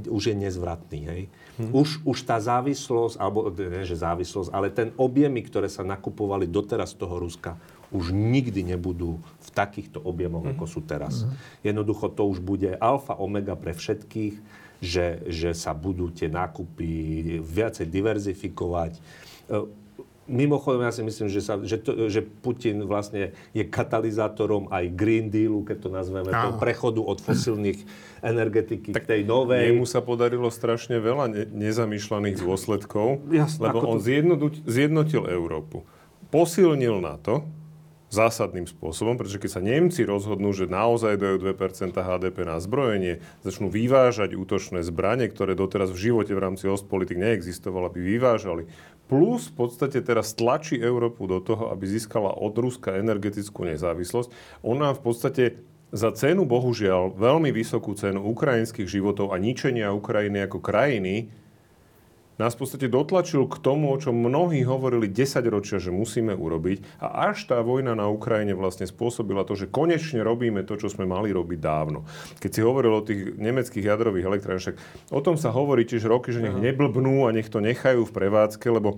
[0.07, 0.99] už je nezvratný.
[1.11, 1.21] Hej?
[1.59, 1.71] Hmm.
[1.75, 6.95] Už, už tá závislosť, alebo nie, že závislosť, ale ten objemy, ktoré sa nakupovali doteraz
[6.95, 7.59] z toho Ruska,
[7.93, 10.57] už nikdy nebudú v takýchto objemoch, mm.
[10.57, 11.23] ako sú teraz.
[11.23, 11.29] Mm.
[11.61, 14.41] Jednoducho to už bude alfa, omega pre všetkých,
[14.83, 16.89] že, že sa budú tie nákupy
[17.39, 18.99] viacej diverzifikovať.
[18.99, 19.01] E,
[20.27, 25.27] mimochodom, ja si myslím, že, sa, že, to, že Putin vlastne je katalizátorom aj Green
[25.27, 27.79] Dealu, keď to nazveme, toho prechodu od fosilných
[28.33, 29.71] energetiky tak k tej novej.
[29.71, 34.51] Jemu sa podarilo strašne veľa ne- nezamýšľaných dôsledkov, Jasne, lebo on to...
[34.67, 35.83] zjednotil Európu.
[36.27, 37.45] Posilnil na to,
[38.13, 43.73] zásadným spôsobom, pretože keď sa Nemci rozhodnú, že naozaj dajú 2% HDP na zbrojenie, začnú
[43.73, 48.69] vyvážať útočné zbranie, ktoré doteraz v živote v rámci ostpolitik neexistovalo, aby vyvážali,
[49.09, 54.29] plus v podstate teraz tlačí Európu do toho, aby získala od Ruska energetickú nezávislosť.
[54.63, 55.43] Ona v podstate
[55.93, 61.29] za cenu, bohužiaľ, veľmi vysokú cenu ukrajinských životov a ničenia Ukrajiny ako krajiny,
[62.41, 67.01] nás v podstate dotlačil k tomu, o čom mnohí hovorili 10 ročia, že musíme urobiť.
[67.03, 71.05] A až tá vojna na Ukrajine vlastne spôsobila to, že konečne robíme to, čo sme
[71.05, 72.05] mali robiť dávno.
[72.41, 74.77] Keď si hovoril o tých nemeckých jadrových elektrárniach,
[75.13, 78.65] o tom sa hovorí tiež roky, že nech neblbnú a nech to nechajú v prevádzke,
[78.69, 78.97] lebo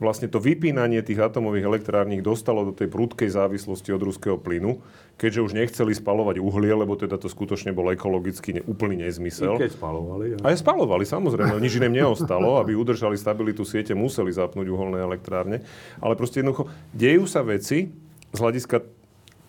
[0.00, 4.80] vlastne to vypínanie tých atomových elektrární dostalo do tej prudkej závislosti od ruského plynu,
[5.20, 9.60] keďže už nechceli spalovať uhlie, lebo teda to skutočne bol ekologicky ne, úplný nezmysel.
[9.60, 10.24] I keď spalovali.
[10.34, 10.36] Ja.
[10.40, 11.60] Aj spalovali, samozrejme.
[11.60, 12.56] Nič iné neostalo.
[12.56, 15.60] Aby udržali stabilitu siete, museli zapnúť uholné elektrárne.
[16.00, 17.92] Ale proste jednoducho, dejú sa veci
[18.32, 18.80] z hľadiska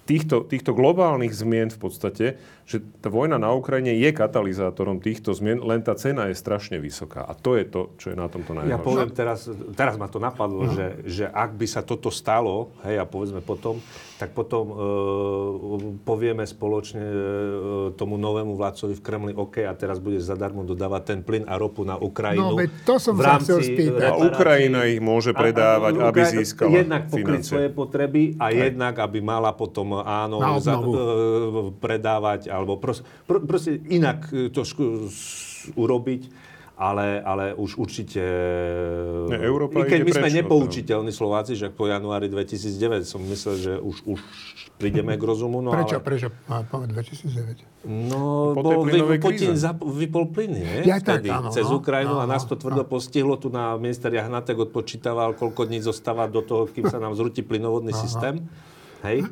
[0.04, 2.26] týchto, týchto globálnych zmien v podstate,
[2.72, 7.28] že tá vojna na Ukrajine je katalizátorom týchto zmien, len tá cena je strašne vysoká.
[7.28, 8.72] A to je to, čo je na tomto najhoršie.
[8.72, 10.72] Ja poviem teraz, teraz ma to napadlo, no.
[10.72, 13.84] že, že ak by sa toto stalo, hej, a povedzme potom,
[14.22, 14.74] tak potom e,
[16.06, 17.18] povieme spoločne e,
[17.98, 21.82] tomu novému vládcovi v Kremli, OK, a teraz budeš zadarmo dodávať ten plyn a ropu
[21.82, 22.54] na Ukrajinu.
[22.54, 24.14] No, veď to som sa chcel spýtať.
[24.14, 28.70] A Ukrajina ich môže predávať, a, a, aby získala Jednak pokryť svoje potreby a Aj.
[28.70, 30.86] jednak, aby mala potom, áno, za, e,
[31.82, 35.10] predávať, alebo pros, pr, proste inak to ško,
[35.74, 38.22] urobiť ale, ale už určite...
[39.30, 43.74] Ne, Európa I keď my sme nepoučiteľní Slováci, že po januári 2009 som myslel, že
[43.78, 44.20] už, už
[44.82, 45.62] prídeme k rozumu.
[45.62, 46.06] No prečo, ale...
[46.10, 46.28] prečo?
[46.50, 47.86] A, 2009?
[47.86, 50.90] No, po bol, vy, Putin zap, vypol plyn, nie?
[50.90, 52.90] Ja tak, áno, cez no, Ukrajinu no, a nás to tvrdo no.
[52.90, 53.38] postihlo.
[53.38, 57.94] Tu na minister Jahnatek odpočítaval, koľko dní zostáva do toho, kým sa nám zrúti plynovodný
[57.94, 58.02] Aha.
[58.02, 58.42] systém.
[59.02, 59.26] Hej?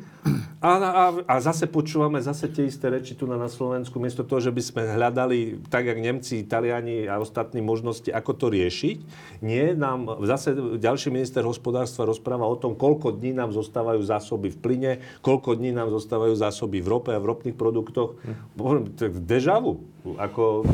[0.60, 4.52] A, a, a zase počúvame zase tie isté reči tu na, Slovensku, miesto toho, že
[4.52, 8.98] by sme hľadali, tak jak Nemci, Italiani a ostatní možnosti, ako to riešiť.
[9.40, 14.58] Nie, nám zase ďalší minister hospodárstva rozpráva o tom, koľko dní nám zostávajú zásoby v
[14.60, 14.92] plyne,
[15.24, 18.20] koľko dní nám zostávajú zásoby v rope a v ropných produktoch.
[18.20, 19.00] Hm.
[19.00, 19.80] To je dežavu.
[20.20, 20.68] Ako...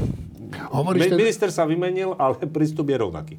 [0.74, 3.36] Hovoríš Minister sa vymenil, ale prístup je rovnaký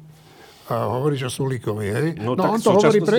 [0.76, 2.08] hovoríš o Sulíkovi, hej?
[2.20, 3.18] No, no tak on to hovorí pre,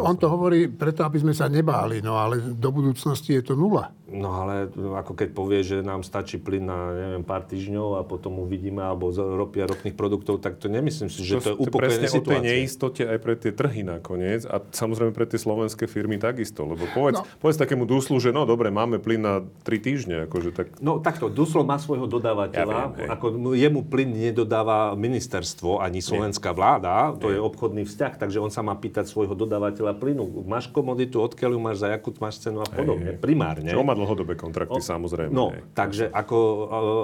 [0.00, 3.92] On to hovorí preto, aby sme sa nebáli, no ale do budúcnosti je to nula.
[4.12, 8.44] No ale ako keď povie, že nám stačí plyn na neviem, pár týždňov a potom
[8.44, 11.58] uvidíme, alebo z ropy a ropných produktov, tak to nemyslím si, že to, to je
[11.60, 12.20] upokojenie situácie.
[12.20, 16.68] o tej neistote aj pre tie trhy nakoniec a samozrejme pre tie slovenské firmy takisto.
[16.68, 17.28] Lebo povedz, no.
[17.40, 20.16] povedz takému Duslu, že no dobre, máme plyn na 3 týždne.
[20.28, 20.76] Akože tak...
[20.84, 22.76] No takto, Duslo má svojho dodávateľa.
[22.76, 28.22] Ja viem, ako jemu plyn nedodáva ministerstvo ani slovenská vláda vláda, to je obchodný vzťah,
[28.22, 30.46] takže on sa má pýtať svojho dodávateľa plynu.
[30.46, 33.66] Máš komoditu, odkiaľ ju máš, za jakú máš cenu a podobne, primárne.
[33.66, 35.34] Čo má dlhodobé kontrakty, o, samozrejme.
[35.34, 35.66] No, hej.
[35.74, 36.38] takže ako,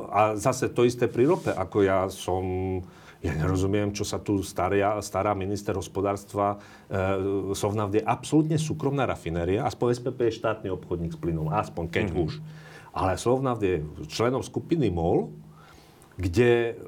[0.06, 2.44] a zase to isté pri rope, ako ja som
[3.18, 6.54] ja nerozumiem, čo sa tu stará, stará minister hospodárstva
[6.86, 12.06] e, Sovnavd je absolútne súkromná rafinéria, aspoň SPP je štátny obchodník s plynom, aspoň keď
[12.14, 12.26] mm-hmm.
[12.30, 12.32] už.
[12.94, 15.34] Ale Sovnavd je členom skupiny MOL,
[16.14, 16.78] kde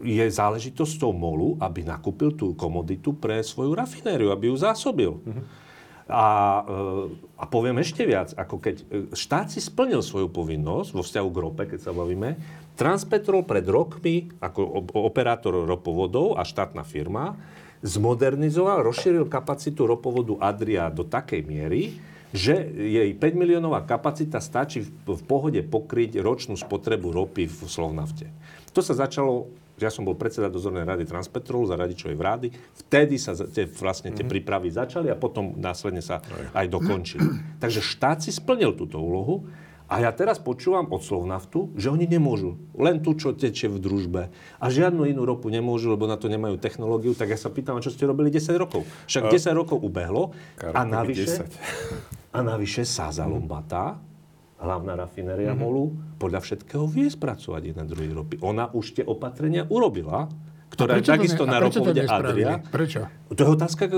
[0.00, 5.20] je záležitosťou MOLu, aby nakúpil tú komoditu pre svoju rafinériu, aby ju zásobil.
[5.20, 5.44] Mm-hmm.
[6.12, 6.26] A,
[6.64, 6.80] e,
[7.38, 11.40] a poviem ešte viac, ako keď e, štát si splnil svoju povinnosť vo vzťahu k
[11.40, 12.36] rope, keď sa bavíme,
[12.72, 17.36] Transpetrol pred rokmi ako operátor ropovodov a štátna firma
[17.84, 22.00] zmodernizoval, rozšíril kapacitu ropovodu Adria do takej miery,
[22.32, 28.32] že jej 5 miliónová kapacita stačí v, v pohode pokryť ročnú spotrebu ropy v Slovnafte.
[28.72, 32.48] To sa začalo ja som bol predseda dozornej rady Transpetrolu za radičovej vlády.
[32.86, 34.30] Vtedy sa tie, vlastne tie mhm.
[34.30, 36.20] prípravy začali a potom následne sa
[36.52, 37.58] aj dokončili.
[37.62, 39.48] Takže štát si splnil túto úlohu
[39.92, 42.56] a ja teraz počúvam od Slovnaftu, že oni nemôžu.
[42.72, 44.32] Len tu, čo tečie v družbe.
[44.56, 47.12] A žiadnu inú ropu nemôžu, lebo na to nemajú technológiu.
[47.12, 48.88] Tak ja sa pýtam, čo ste robili 10 rokov.
[49.04, 50.32] Však 10 rokov ubehlo.
[50.64, 51.44] A navyše,
[52.32, 54.00] a navyše Sáza Lombata,
[54.62, 55.66] hlavná rafinéria mm-hmm.
[55.66, 58.38] Molu, podľa všetkého vie spracovať jedna druhý ropy.
[58.40, 60.30] Ona už tie opatrenia urobila,
[60.72, 62.64] ktorá je takisto na ropovode Adria.
[62.64, 63.04] Prečo?
[63.28, 63.94] To je otázka k,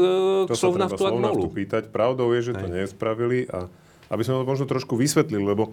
[0.48, 1.46] k Slovnaftu a k Molu.
[1.54, 1.94] pýtať.
[1.94, 3.70] Pravdou je, že to nespravili a
[4.10, 5.70] aby sme to možno trošku vysvetlili, lebo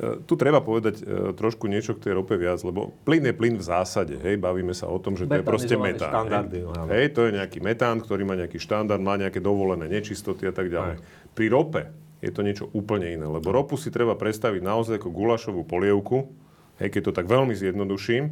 [0.00, 3.54] e, tu treba povedať e, trošku niečo k tej rope viac, lebo plyn je plyn
[3.60, 6.26] v zásade, hej, bavíme sa o tom, že to je proste metán.
[6.26, 6.66] Hej.
[6.66, 10.52] No, hej, to je nejaký metán, ktorý má nejaký štandard, má nejaké dovolené nečistoty a
[10.56, 10.98] tak ďalej.
[10.98, 11.30] Aj.
[11.30, 11.82] Pri rope
[12.20, 16.28] je to niečo úplne iné, lebo ropu si treba predstaviť naozaj ako gulašovú polievku,
[16.80, 18.28] hej, keď to tak veľmi zjednoduším.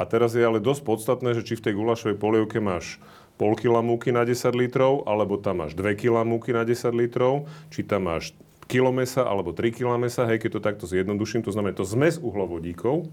[0.00, 2.96] A teraz je ale dosť podstatné, že či v tej gulašovej polievke máš
[3.36, 7.46] pol kila múky na 10 litrov, alebo tam máš 2 kila múky na 10 litrov,
[7.68, 8.32] či tam máš
[8.72, 12.16] kilo mesa alebo 3 kg mesa, hej, keď to takto zjednoduším, to znamená to zmes
[12.16, 13.12] uhlovodíkov,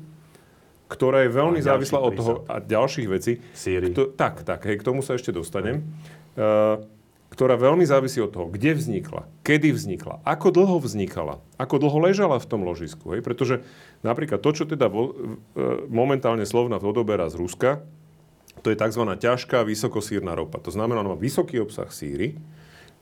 [0.87, 3.43] ktorá je veľmi závislá od toho a ďalších vecí.
[3.91, 5.83] Kto, tak, tak, hej, k tomu sa ešte dostanem.
[6.39, 6.87] Uh,
[7.29, 12.41] ktorá veľmi závisí od toho, kde vznikla, kedy vznikla, ako dlho vznikala, ako dlho ležala
[12.41, 13.13] v tom ložisku.
[13.13, 13.21] Hej?
[13.21, 13.61] Pretože
[14.01, 17.85] napríklad to, čo teda vo, e, momentálne Slovna odoberá z Ruska,
[18.65, 19.03] to je tzv.
[19.05, 20.59] ťažká vysokosírna ropa.
[20.59, 22.35] To znamená, ona má vysoký obsah síry,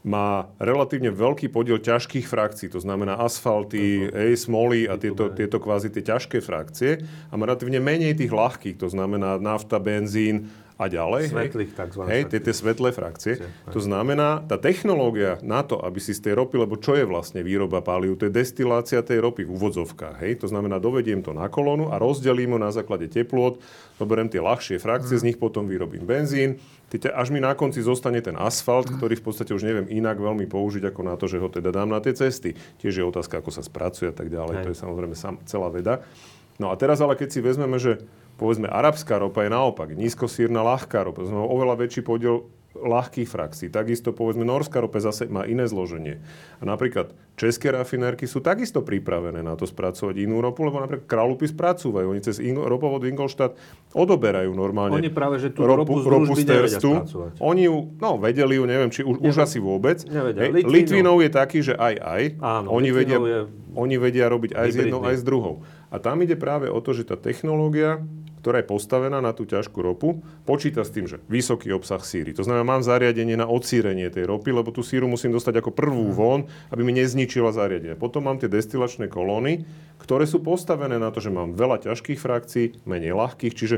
[0.05, 4.29] má relatívne veľký podiel ťažkých frakcií, to znamená asfalty, uh-huh.
[4.29, 8.77] ej, smoly a tieto, tieto kvázi tie ťažké frakcie a má relatívne menej tých ľahkých,
[8.77, 11.33] to znamená nafta, benzín a ďalej.
[11.33, 12.01] Svetlých tzv.
[12.05, 13.41] Hej, tie, tie svetlé frakcie.
[13.73, 17.41] To znamená, tá technológia na to, aby si z tej ropy, lebo čo je vlastne
[17.41, 20.21] výroba páliu, to je destilácia tej ropy v úvodzovkách.
[20.21, 23.57] Hej, to znamená, dovediem to na kolónu a rozdelím ho na základe teplot,
[23.97, 25.21] zoberiem tie ľahšie frakcie, mm.
[25.21, 26.61] z nich potom vyrobím benzín,
[26.93, 30.87] až mi na konci zostane ten asfalt, ktorý v podstate už neviem inak veľmi použiť,
[30.87, 32.55] ako na to, že ho teda dám na tie cesty.
[32.79, 34.61] Tiež je otázka, ako sa spracuje a tak ďalej.
[34.61, 34.63] Hej.
[34.63, 35.99] To je samozrejme celá veda.
[36.57, 41.03] No a teraz ale keď si vezmeme, že povedzme arabská ropa je naopak nízkosírna ľahká
[41.03, 42.47] ropa, to znamená oveľa väčší podiel
[42.77, 43.67] ľahkých frakcií.
[43.73, 46.21] Takisto povedzme norská ropa zase má iné zloženie.
[46.61, 51.49] A napríklad české rafinérky sú takisto pripravené na to spracovať inú ropu, lebo napríklad kralupy
[51.49, 52.13] spracúvajú.
[52.13, 53.57] Oni cez in, ropovod Ingolštát
[53.97, 57.33] odoberajú normálne Oni práve, že tú ropu, ropu z, ropu.
[57.41, 60.01] Oni ju, no vedeli ju, neviem, či už, už asi vôbec.
[60.05, 62.23] Hej, Litvinov je taký, že aj aj.
[62.41, 63.39] Áno, oni, vedia, je...
[63.73, 64.73] oni vedia robiť aj hybridný.
[64.73, 65.55] s jednou, aj s druhou.
[65.87, 68.03] A tam ide práve o to, že tá technológia
[68.39, 72.31] ktorá je postavená na tú ťažkú ropu, počíta s tým, že vysoký obsah síry.
[72.37, 76.13] To znamená, mám zariadenie na odsírenie tej ropy, lebo tú síru musím dostať ako prvú
[76.13, 77.97] von, aby mi nezničila zariadenie.
[77.97, 79.65] Potom mám tie destilačné kolóny,
[79.97, 83.77] ktoré sú postavené na to, že mám veľa ťažkých frakcií, menej ľahkých, čiže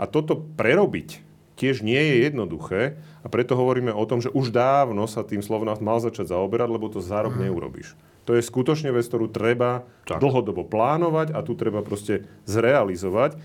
[0.00, 5.04] a toto prerobiť tiež nie je jednoduché a preto hovoríme o tom, že už dávno
[5.04, 7.92] sa tým Slovnaft mal začať zaoberať, lebo to za rok neurobíš.
[8.24, 10.24] To je skutočne vec, ktorú treba tak.
[10.24, 13.36] dlhodobo plánovať a tu treba proste zrealizovať.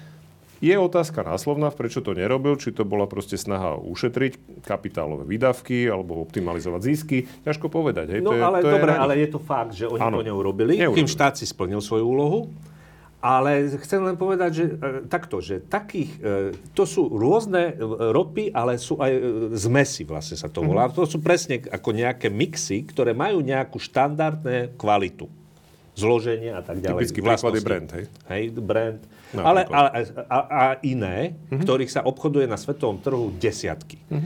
[0.64, 6.24] Je otázka náslovná, prečo to nerobil, či to bola proste snaha ušetriť kapitálové výdavky alebo
[6.24, 7.18] optimalizovať zisky.
[7.44, 8.16] Ťažko povedať.
[8.16, 8.22] Hej?
[8.24, 10.24] No to je, ale to dobre, je ale je to fakt, že oni ano.
[10.24, 10.80] to neurobili.
[10.80, 11.00] neurobili.
[11.04, 12.40] Kým štát si splnil svoju úlohu.
[13.26, 14.76] Ale chcem len povedať, že e,
[15.10, 19.18] takto, že takých, e, to sú rôzne e, ropy, ale sú aj
[19.58, 20.86] zmesy vlastne sa to volá.
[20.86, 20.98] Mm-hmm.
[21.02, 25.26] To sú presne ako nejaké mixy, ktoré majú nejakú štandardné kvalitu
[25.98, 27.02] zloženie a tak ďalej.
[27.08, 28.06] Typický príklad je brand, hej?
[28.30, 29.02] Hej, brand.
[29.44, 29.90] Ale, ale
[30.30, 31.66] a, a iné, uh-huh.
[31.66, 34.00] ktorých sa obchoduje na svetovom trhu desiatky.
[34.08, 34.24] Uh-huh.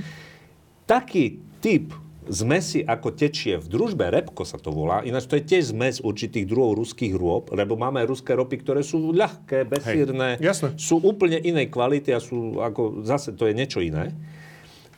[0.86, 1.96] Taký typ
[2.30, 6.46] zmesi, ako tečie v družbe, repko sa to volá, ináč to je tiež zmes určitých
[6.46, 10.38] druhov ruských rôb, lebo máme ruské ropy, ktoré sú ľahké, bezsírne,
[10.78, 14.14] sú úplne inej kvality a sú, ako, zase to je niečo iné.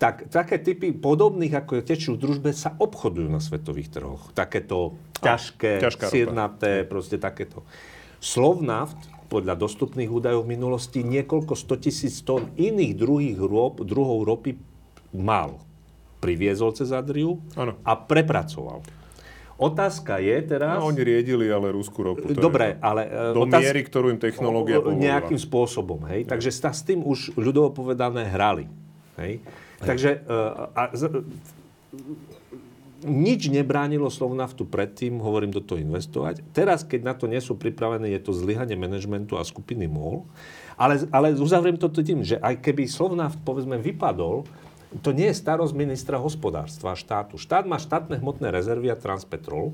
[0.01, 4.33] tak také typy podobných ako tečú v družbe sa obchodujú na svetových trhoch.
[4.33, 5.77] Takéto ťažké,
[6.09, 7.61] sírnaté, proste takéto.
[8.17, 8.97] Slovnaft
[9.31, 14.59] podľa dostupných údajov v minulosti niekoľko 100 tisíc tón iných druhých rôb, druhov ropy
[15.15, 15.63] mal.
[16.19, 17.79] Priviezol cez Adriu Áno.
[17.87, 18.83] a prepracoval.
[19.55, 20.75] Otázka je teraz...
[20.81, 22.27] No, oni riedili ale rúskú ropu.
[22.27, 22.83] je Dobre, to.
[22.83, 23.01] ale...
[23.07, 24.99] e, Do otáz- miery, ktorú im technológia povolila.
[24.99, 26.25] Nejakým spôsobom, hej.
[26.25, 28.65] Takže sa s tým už ľudovo povedané hrali.
[29.21, 29.39] Hej.
[29.81, 30.83] Takže uh, a,
[33.05, 36.45] nič nebránilo Slovnaftu predtým, hovorím, do toho investovať.
[36.53, 40.25] Teraz, keď na to nie sú pripravené, je to zlyhanie manažmentu a skupiny MOL.
[40.77, 44.45] Ale, ale uzavriem to tým, že aj keby Slovnaft, povedzme, vypadol,
[44.99, 47.39] to nie je starosť ministra hospodárstva štátu.
[47.39, 49.71] Štát má štátne hmotné rezervy a Transpetrol.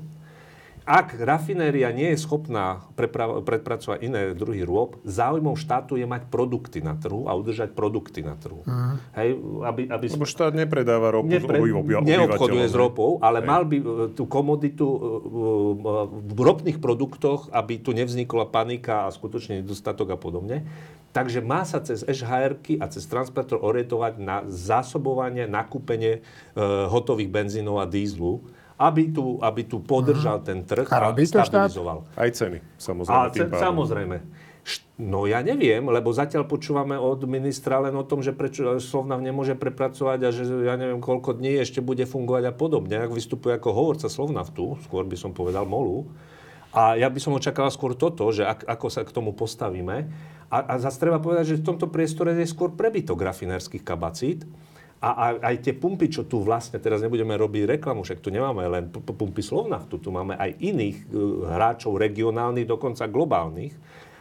[0.88, 6.80] Ak rafinéria nie je schopná prepra- predpracovať iné druhy rôb, záujmom štátu je mať produkty
[6.80, 8.64] na trhu a udržať produkty na trhu.
[9.12, 9.36] Hej,
[9.68, 11.60] aby, aby Lebo štát nepredáva ropu Nepre,
[12.00, 12.80] neobchoduje s hej.
[12.80, 13.84] ropou, ale mal by e,
[14.16, 15.06] tú komoditu e, e,
[16.08, 20.64] v ropných produktoch, aby tu nevznikla panika a skutočne nedostatok a podobne.
[21.12, 27.80] Takže má sa cez HRky a cez Transpetro orientovať na zásobovanie, nakúpenie e, hotových benzínov
[27.80, 28.40] a dízlu,
[28.78, 31.46] aby tu, aby tu podržal ten trh A a, to štát?
[31.50, 32.06] stabilizoval.
[32.14, 33.18] Aj ceny, samozrejme.
[33.18, 33.62] A tým ce- pádom.
[33.66, 34.16] samozrejme.
[35.00, 39.56] No ja neviem, lebo zatiaľ počúvame od ministra len o tom, že prečo Slovnav nemôže
[39.56, 43.00] prepracovať a že ja neviem koľko dní ešte bude fungovať a podobne.
[43.00, 46.12] Ak vystupuje ako hovorca Slovnaftu, skôr by som povedal Molu.
[46.76, 50.12] A ja by som očakával skôr toto, že ak, ako sa k tomu postavíme.
[50.52, 54.44] A, a zase treba povedať, že v tomto priestore je skôr prebytok rafinérskych kapacít.
[54.98, 58.66] A, a aj tie pumpy, čo tu vlastne, teraz nebudeme robiť reklamu, však tu nemáme
[58.66, 61.06] len pumpy Slovnaftu, tu máme aj iných e,
[61.54, 63.78] hráčov regionálnych, dokonca globálnych.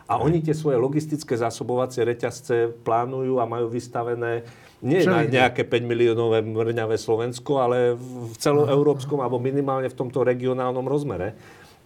[0.08, 4.48] A oni tie svoje logistické zásobovacie reťazce plánujú a majú vystavené
[4.78, 10.22] nie Čo na nejaké 5 miliónové mrňavé Slovensko, ale v celoeurópskom alebo minimálne v tomto
[10.22, 11.34] regionálnom rozmere.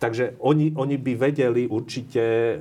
[0.01, 2.55] Takže oni, oni by vedeli určite, e,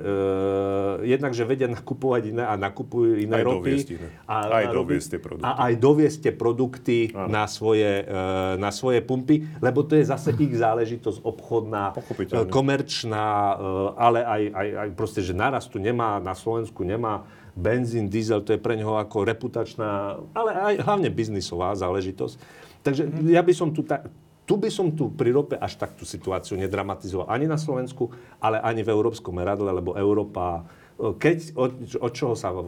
[1.09, 3.57] jednak, že vedia nakupovať iné a nakupujú iné Aj ropy.
[3.57, 4.07] doviesť iné.
[4.29, 5.45] Aj doviesť tie produkty.
[5.49, 8.13] A aj doviesť tie produkty na svoje, e,
[8.61, 12.45] na svoje pumpy, lebo to je zase ich záležitosť obchodná, Pochopiteľne.
[12.45, 13.55] e, komerčná, e,
[13.97, 17.25] ale aj, aj, aj proste, že naraz tu nemá, na Slovensku nemá
[17.57, 22.37] benzín, diesel, to je pre neho ako reputačná, ale aj hlavne biznisová záležitosť.
[22.81, 23.01] Takže
[23.33, 24.09] ja by som tu tak,
[24.51, 28.11] tu by som tu pri rope až tak tú situáciu nedramatizoval ani na Slovensku,
[28.43, 30.67] ale ani v európskom meradle, lebo Európa,
[30.99, 31.71] e, keď, od,
[32.03, 32.59] od čoho sa v,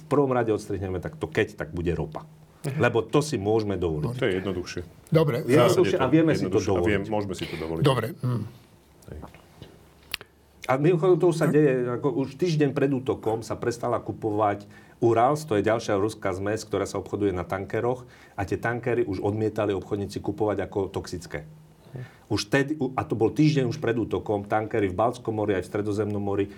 [0.00, 2.24] v prvom rade odstrihneme, tak to keď, tak bude ropa.
[2.80, 4.16] Lebo to si môžeme dovoliť.
[4.16, 4.82] To je jednoduchšie.
[5.12, 6.88] Dobre, Jednoduchšie a vieme si to dovoliť.
[6.88, 7.84] Viem, môžeme si to dovoliť.
[7.84, 8.16] dobre.
[8.24, 8.42] Hm.
[10.66, 14.66] A mimochodom to už sa deje, ako už týždeň pred útokom sa prestala kupovať
[14.98, 19.20] Urals, to je ďalšia ruská zmes, ktorá sa obchoduje na tankeroch a tie tankery už
[19.20, 21.44] odmietali obchodníci kupovať ako toxické.
[22.26, 25.70] Už tedy, a to bol týždeň už pred útokom, tankery v Baltskom mori aj v
[25.70, 26.50] Stredozemnom mori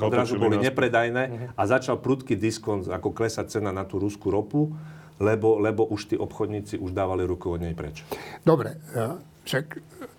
[0.00, 4.72] odrazu boli nepredajné a začal prudký diskont, ako klesať cena na tú ruskú ropu,
[5.20, 8.02] lebo, lebo už tí obchodníci už dávali ruku od nej preč.
[8.42, 9.64] Dobre, e, však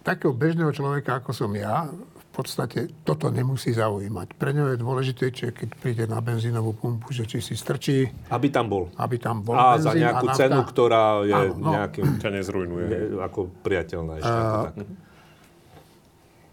[0.05, 1.89] takého bežného človeka, ako som ja,
[2.33, 4.33] podstate toto nemusí zaujímať.
[4.33, 8.49] Pre ňo je dôležité, že keď príde na benzínovú pumpu, že či si strčí, Aby
[8.49, 8.89] tam bol.
[8.97, 10.39] aby tam bol A za benzín nejakú nafta.
[10.41, 11.71] cenu, ktorá je Áno, no.
[11.71, 12.85] nejakým Ťa nezrujnuje.
[12.89, 14.33] je ako priateľná ešte.
[14.65, 14.73] tak.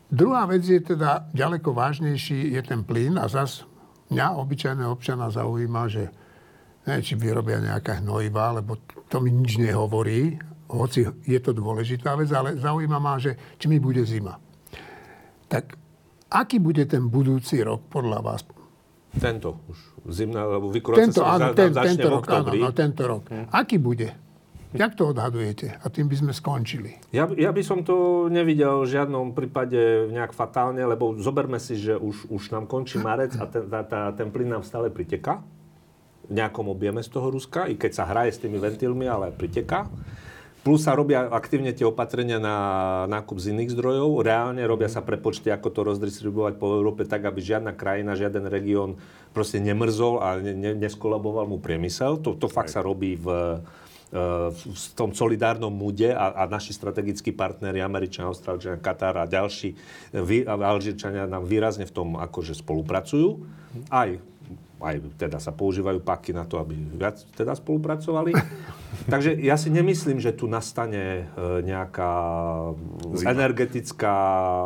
[0.07, 3.62] Druhá vec je teda, ďaleko vážnejší je ten plyn a zas
[4.11, 6.11] mňa, obyčajného občana, zaujíma, že
[6.83, 8.74] ne, či vyrobia nejaké hnojiva, lebo
[9.07, 10.35] to mi nič nehovorí,
[10.66, 14.35] hoci je to dôležitá vec, ale zaujíma ma, že či mi bude zima.
[15.51, 15.74] Tak
[16.30, 18.46] aký bude ten budúci rok podľa vás?
[19.11, 19.78] Tento už.
[20.14, 23.03] Zimná, lebo vykurácia Tento, sa áno, za- ten, začne tento v rok, áno, no, tento
[23.03, 23.22] rok.
[23.51, 24.14] Aký bude?
[24.70, 25.82] Jak to odhadujete?
[25.82, 26.94] A tým by sme skončili.
[27.11, 31.98] Ja, ja by som to nevidel v žiadnom prípade nejak fatálne, lebo zoberme si, že
[31.98, 35.42] už, už nám končí marec a ten, tá, tá, ten plyn nám stále priteká
[36.30, 39.90] v nejakom objeme z toho Ruska, i keď sa hraje s tými ventilmi, ale priteká.
[40.61, 42.56] Plus sa robia aktívne tie opatrenia na
[43.08, 44.20] nákup z iných zdrojov.
[44.20, 49.00] Reálne robia sa prepočty, ako to rozdistribuovať po Európe tak, aby žiadna krajina, žiaden región
[49.32, 52.20] proste nemrzol a ne, ne, neskolaboval mu priemysel.
[52.20, 53.56] To, to fakt sa robí v,
[54.12, 54.20] e,
[54.52, 59.72] v v tom solidárnom múde a, a naši strategickí partneri, Američania, Austrálčania, Katar a ďalší,
[59.72, 59.76] e,
[60.20, 63.40] vy, Alžírčania nám výrazne v tom akože spolupracujú.
[63.88, 64.12] Aj
[64.81, 68.33] aj teda sa používajú paky na to, aby viac teda spolupracovali.
[69.12, 72.12] Takže ja si nemyslím, že tu nastane e, nejaká
[73.24, 74.14] energetická,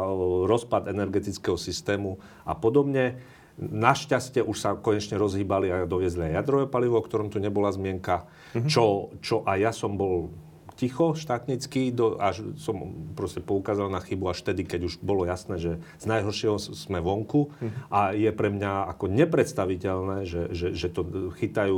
[0.03, 3.19] e, rozpad energetického systému a podobne.
[3.59, 8.27] Našťastie už sa konečne rozhýbali a doviezli aj jadrové palivo, o ktorom tu nebola zmienka,
[8.27, 8.67] mm-hmm.
[8.67, 10.35] čo, čo aj ja som bol
[10.75, 15.59] ticho štátnický, do, až som proste poukázal na chybu až vtedy, keď už bolo jasné,
[15.63, 15.73] že
[16.03, 17.55] z najhoršieho sme vonku.
[17.95, 21.77] A je pre mňa ako nepredstaviteľné, že, že, že to chytajú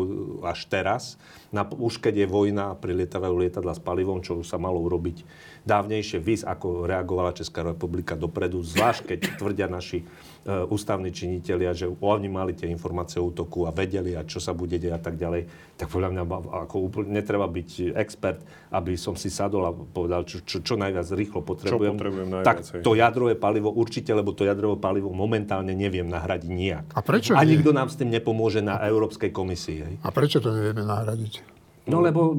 [0.49, 1.21] až teraz,
[1.53, 5.23] na, už keď je vojna a prilietavajú lietadla s palivom, čo sa malo urobiť
[5.69, 10.09] dávnejšie, vys, ako reagovala Česká republika dopredu, zvlášť keď tvrdia naši
[10.47, 14.79] ústavní činitelia, že oni mali tie informácie o útoku a vedeli, a čo sa bude
[14.79, 16.23] deť a tak ďalej, tak podľa mňa
[16.67, 21.07] ako úplne netreba byť expert, aby som si sadol a povedal, čo, čo, čo najviac
[21.19, 21.95] rýchlo potrebujem.
[21.95, 26.51] Čo potrebujem najviac, tak to jadrové palivo určite, lebo to jadrové palivo momentálne neviem nahradiť
[26.51, 26.87] nijak.
[26.95, 27.59] A prečo A nie?
[27.59, 29.79] nikto nám s tým nepomôže na Európskej komisii.
[29.83, 29.95] Hej.
[30.07, 31.56] A prečo to nevieme nahradiť?
[31.87, 32.35] No lebo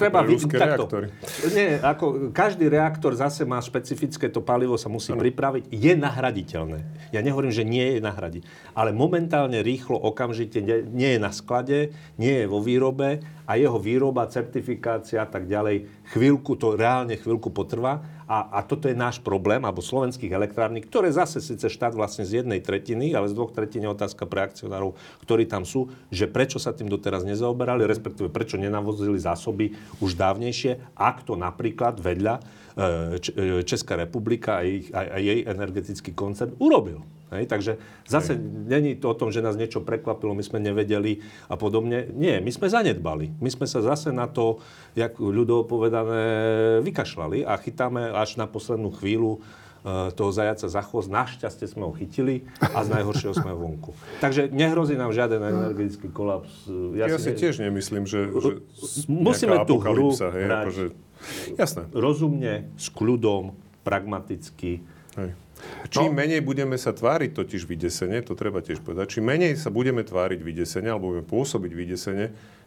[0.00, 0.24] treba...
[0.24, 0.88] Ruské takto.
[0.88, 1.06] reaktory.
[1.52, 5.20] Nie, ako každý reaktor zase má špecifické, to palivo sa musí ano.
[5.20, 5.68] pripraviť.
[5.68, 6.80] Je nahraditeľné.
[7.12, 8.48] Ja nehovorím, že nie je nahradiť.
[8.72, 13.76] Ale momentálne, rýchlo, okamžite nie, nie je na sklade, nie je vo výrobe a jeho
[13.76, 18.00] výroba, certifikácia a tak ďalej, chvíľku, to reálne chvíľku potrvá.
[18.26, 22.42] A, a toto je náš problém, alebo slovenských elektrární, ktoré zase síce štát vlastne z
[22.42, 26.58] jednej tretiny, ale z dvoch tretín je otázka pre akcionárov, ktorí tam sú, že prečo
[26.58, 32.65] sa tým doteraz nezaoberali, respektíve prečo nenavozili zásoby už dávnejšie, ak to napríklad vedľa
[33.64, 37.00] Česká republika a, ich, a, a jej energetický koncern urobil.
[37.26, 37.72] Hej, takže
[38.06, 42.06] zase není to o tom, že nás niečo prekvapilo, my sme nevedeli a podobne.
[42.14, 43.34] Nie, my sme zanedbali.
[43.42, 44.62] My sme sa zase na to,
[44.94, 46.22] jak ľudovo povedané,
[46.86, 51.10] vykašľali a chytáme až na poslednú chvíľu e, toho zajaca za chvost.
[51.10, 53.90] Našťastie sme ho chytili a z najhoršieho sme vonku.
[54.24, 56.70] Takže nehrozí nám žiaden energetický kolaps.
[56.94, 57.42] Ja, ja si ne...
[57.42, 58.62] tiež nemyslím, že, že
[59.10, 60.84] musíme tú hru hej, akože...
[61.54, 61.88] Jasné.
[61.92, 63.54] rozumne, s kľudom,
[63.86, 64.82] pragmaticky.
[65.16, 65.30] Hej.
[65.88, 66.18] Čím no.
[66.20, 70.40] menej budeme sa tváriť totiž vydesene, to treba tiež povedať, čím menej sa budeme tváriť
[70.44, 72.26] vydesene, alebo budeme pôsobiť vydesene,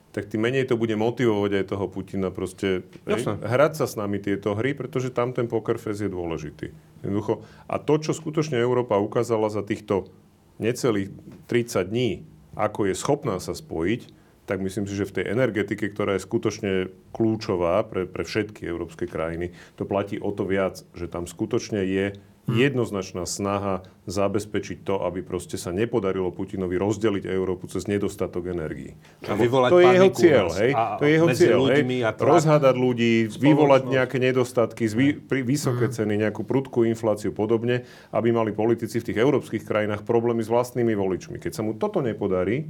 [0.09, 4.17] tak tým menej to bude motivovať aj toho Putina proste hej, hrať sa s nami
[4.17, 6.73] tieto hry, pretože tam ten poker face je dôležitý.
[7.05, 7.45] Jednoducho.
[7.69, 10.09] A to, čo skutočne Európa ukázala za týchto
[10.57, 11.13] necelých
[11.45, 12.09] 30 dní,
[12.57, 14.18] ako je schopná sa spojiť,
[14.49, 16.71] tak myslím si, že v tej energetike, ktorá je skutočne
[17.13, 22.17] kľúčová pre, pre všetky európske krajiny, to platí o to viac, že tam skutočne je
[22.49, 22.57] Hm.
[22.57, 28.97] jednoznačná snaha zabezpečiť to, aby proste sa nepodarilo Putinovi rozdeliť Európu cez nedostatok energií.
[29.29, 30.71] A vyvolať to je jeho cieľ, hej?
[30.73, 31.81] To je jeho cieľ, hej?
[32.17, 35.93] Rozhádať ľudí, vyvolať nejaké nedostatky, zvý, pri vysoké hm.
[35.93, 40.97] ceny, nejakú prudkú infláciu podobne, aby mali politici v tých európskych krajinách problémy s vlastnými
[40.97, 41.37] voličmi.
[41.37, 42.65] Keď sa mu toto nepodarí,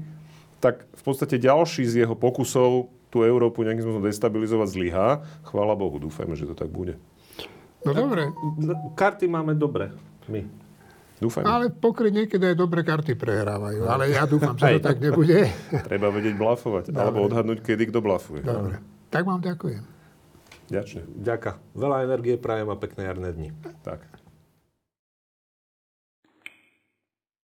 [0.60, 5.08] tak v podstate ďalší z jeho pokusov tú Európu nejakým spôsobom destabilizovať zlyhá.
[5.48, 7.00] Chvála Bohu, dúfajme, že to tak bude.
[7.82, 8.30] No dobre.
[8.94, 9.90] Karty máme dobre,
[10.30, 10.46] my.
[11.20, 11.44] Dúfam.
[11.44, 13.84] Ale pokryť niekedy aj dobre karty prehrávajú.
[13.92, 15.52] Ale ja dúfam, že to tak nebude.
[15.92, 16.96] Treba vedieť blafovať.
[16.96, 17.00] Dobre.
[17.04, 18.40] Alebo odhadnúť, kedy kto blafuje.
[18.40, 18.80] Dobre.
[19.12, 19.84] Tak vám ďakujem.
[20.72, 21.02] Ďačne.
[21.20, 21.60] Ďaká.
[21.76, 23.50] Veľa energie prajem a pekné jarné dni.
[23.84, 24.19] Tak.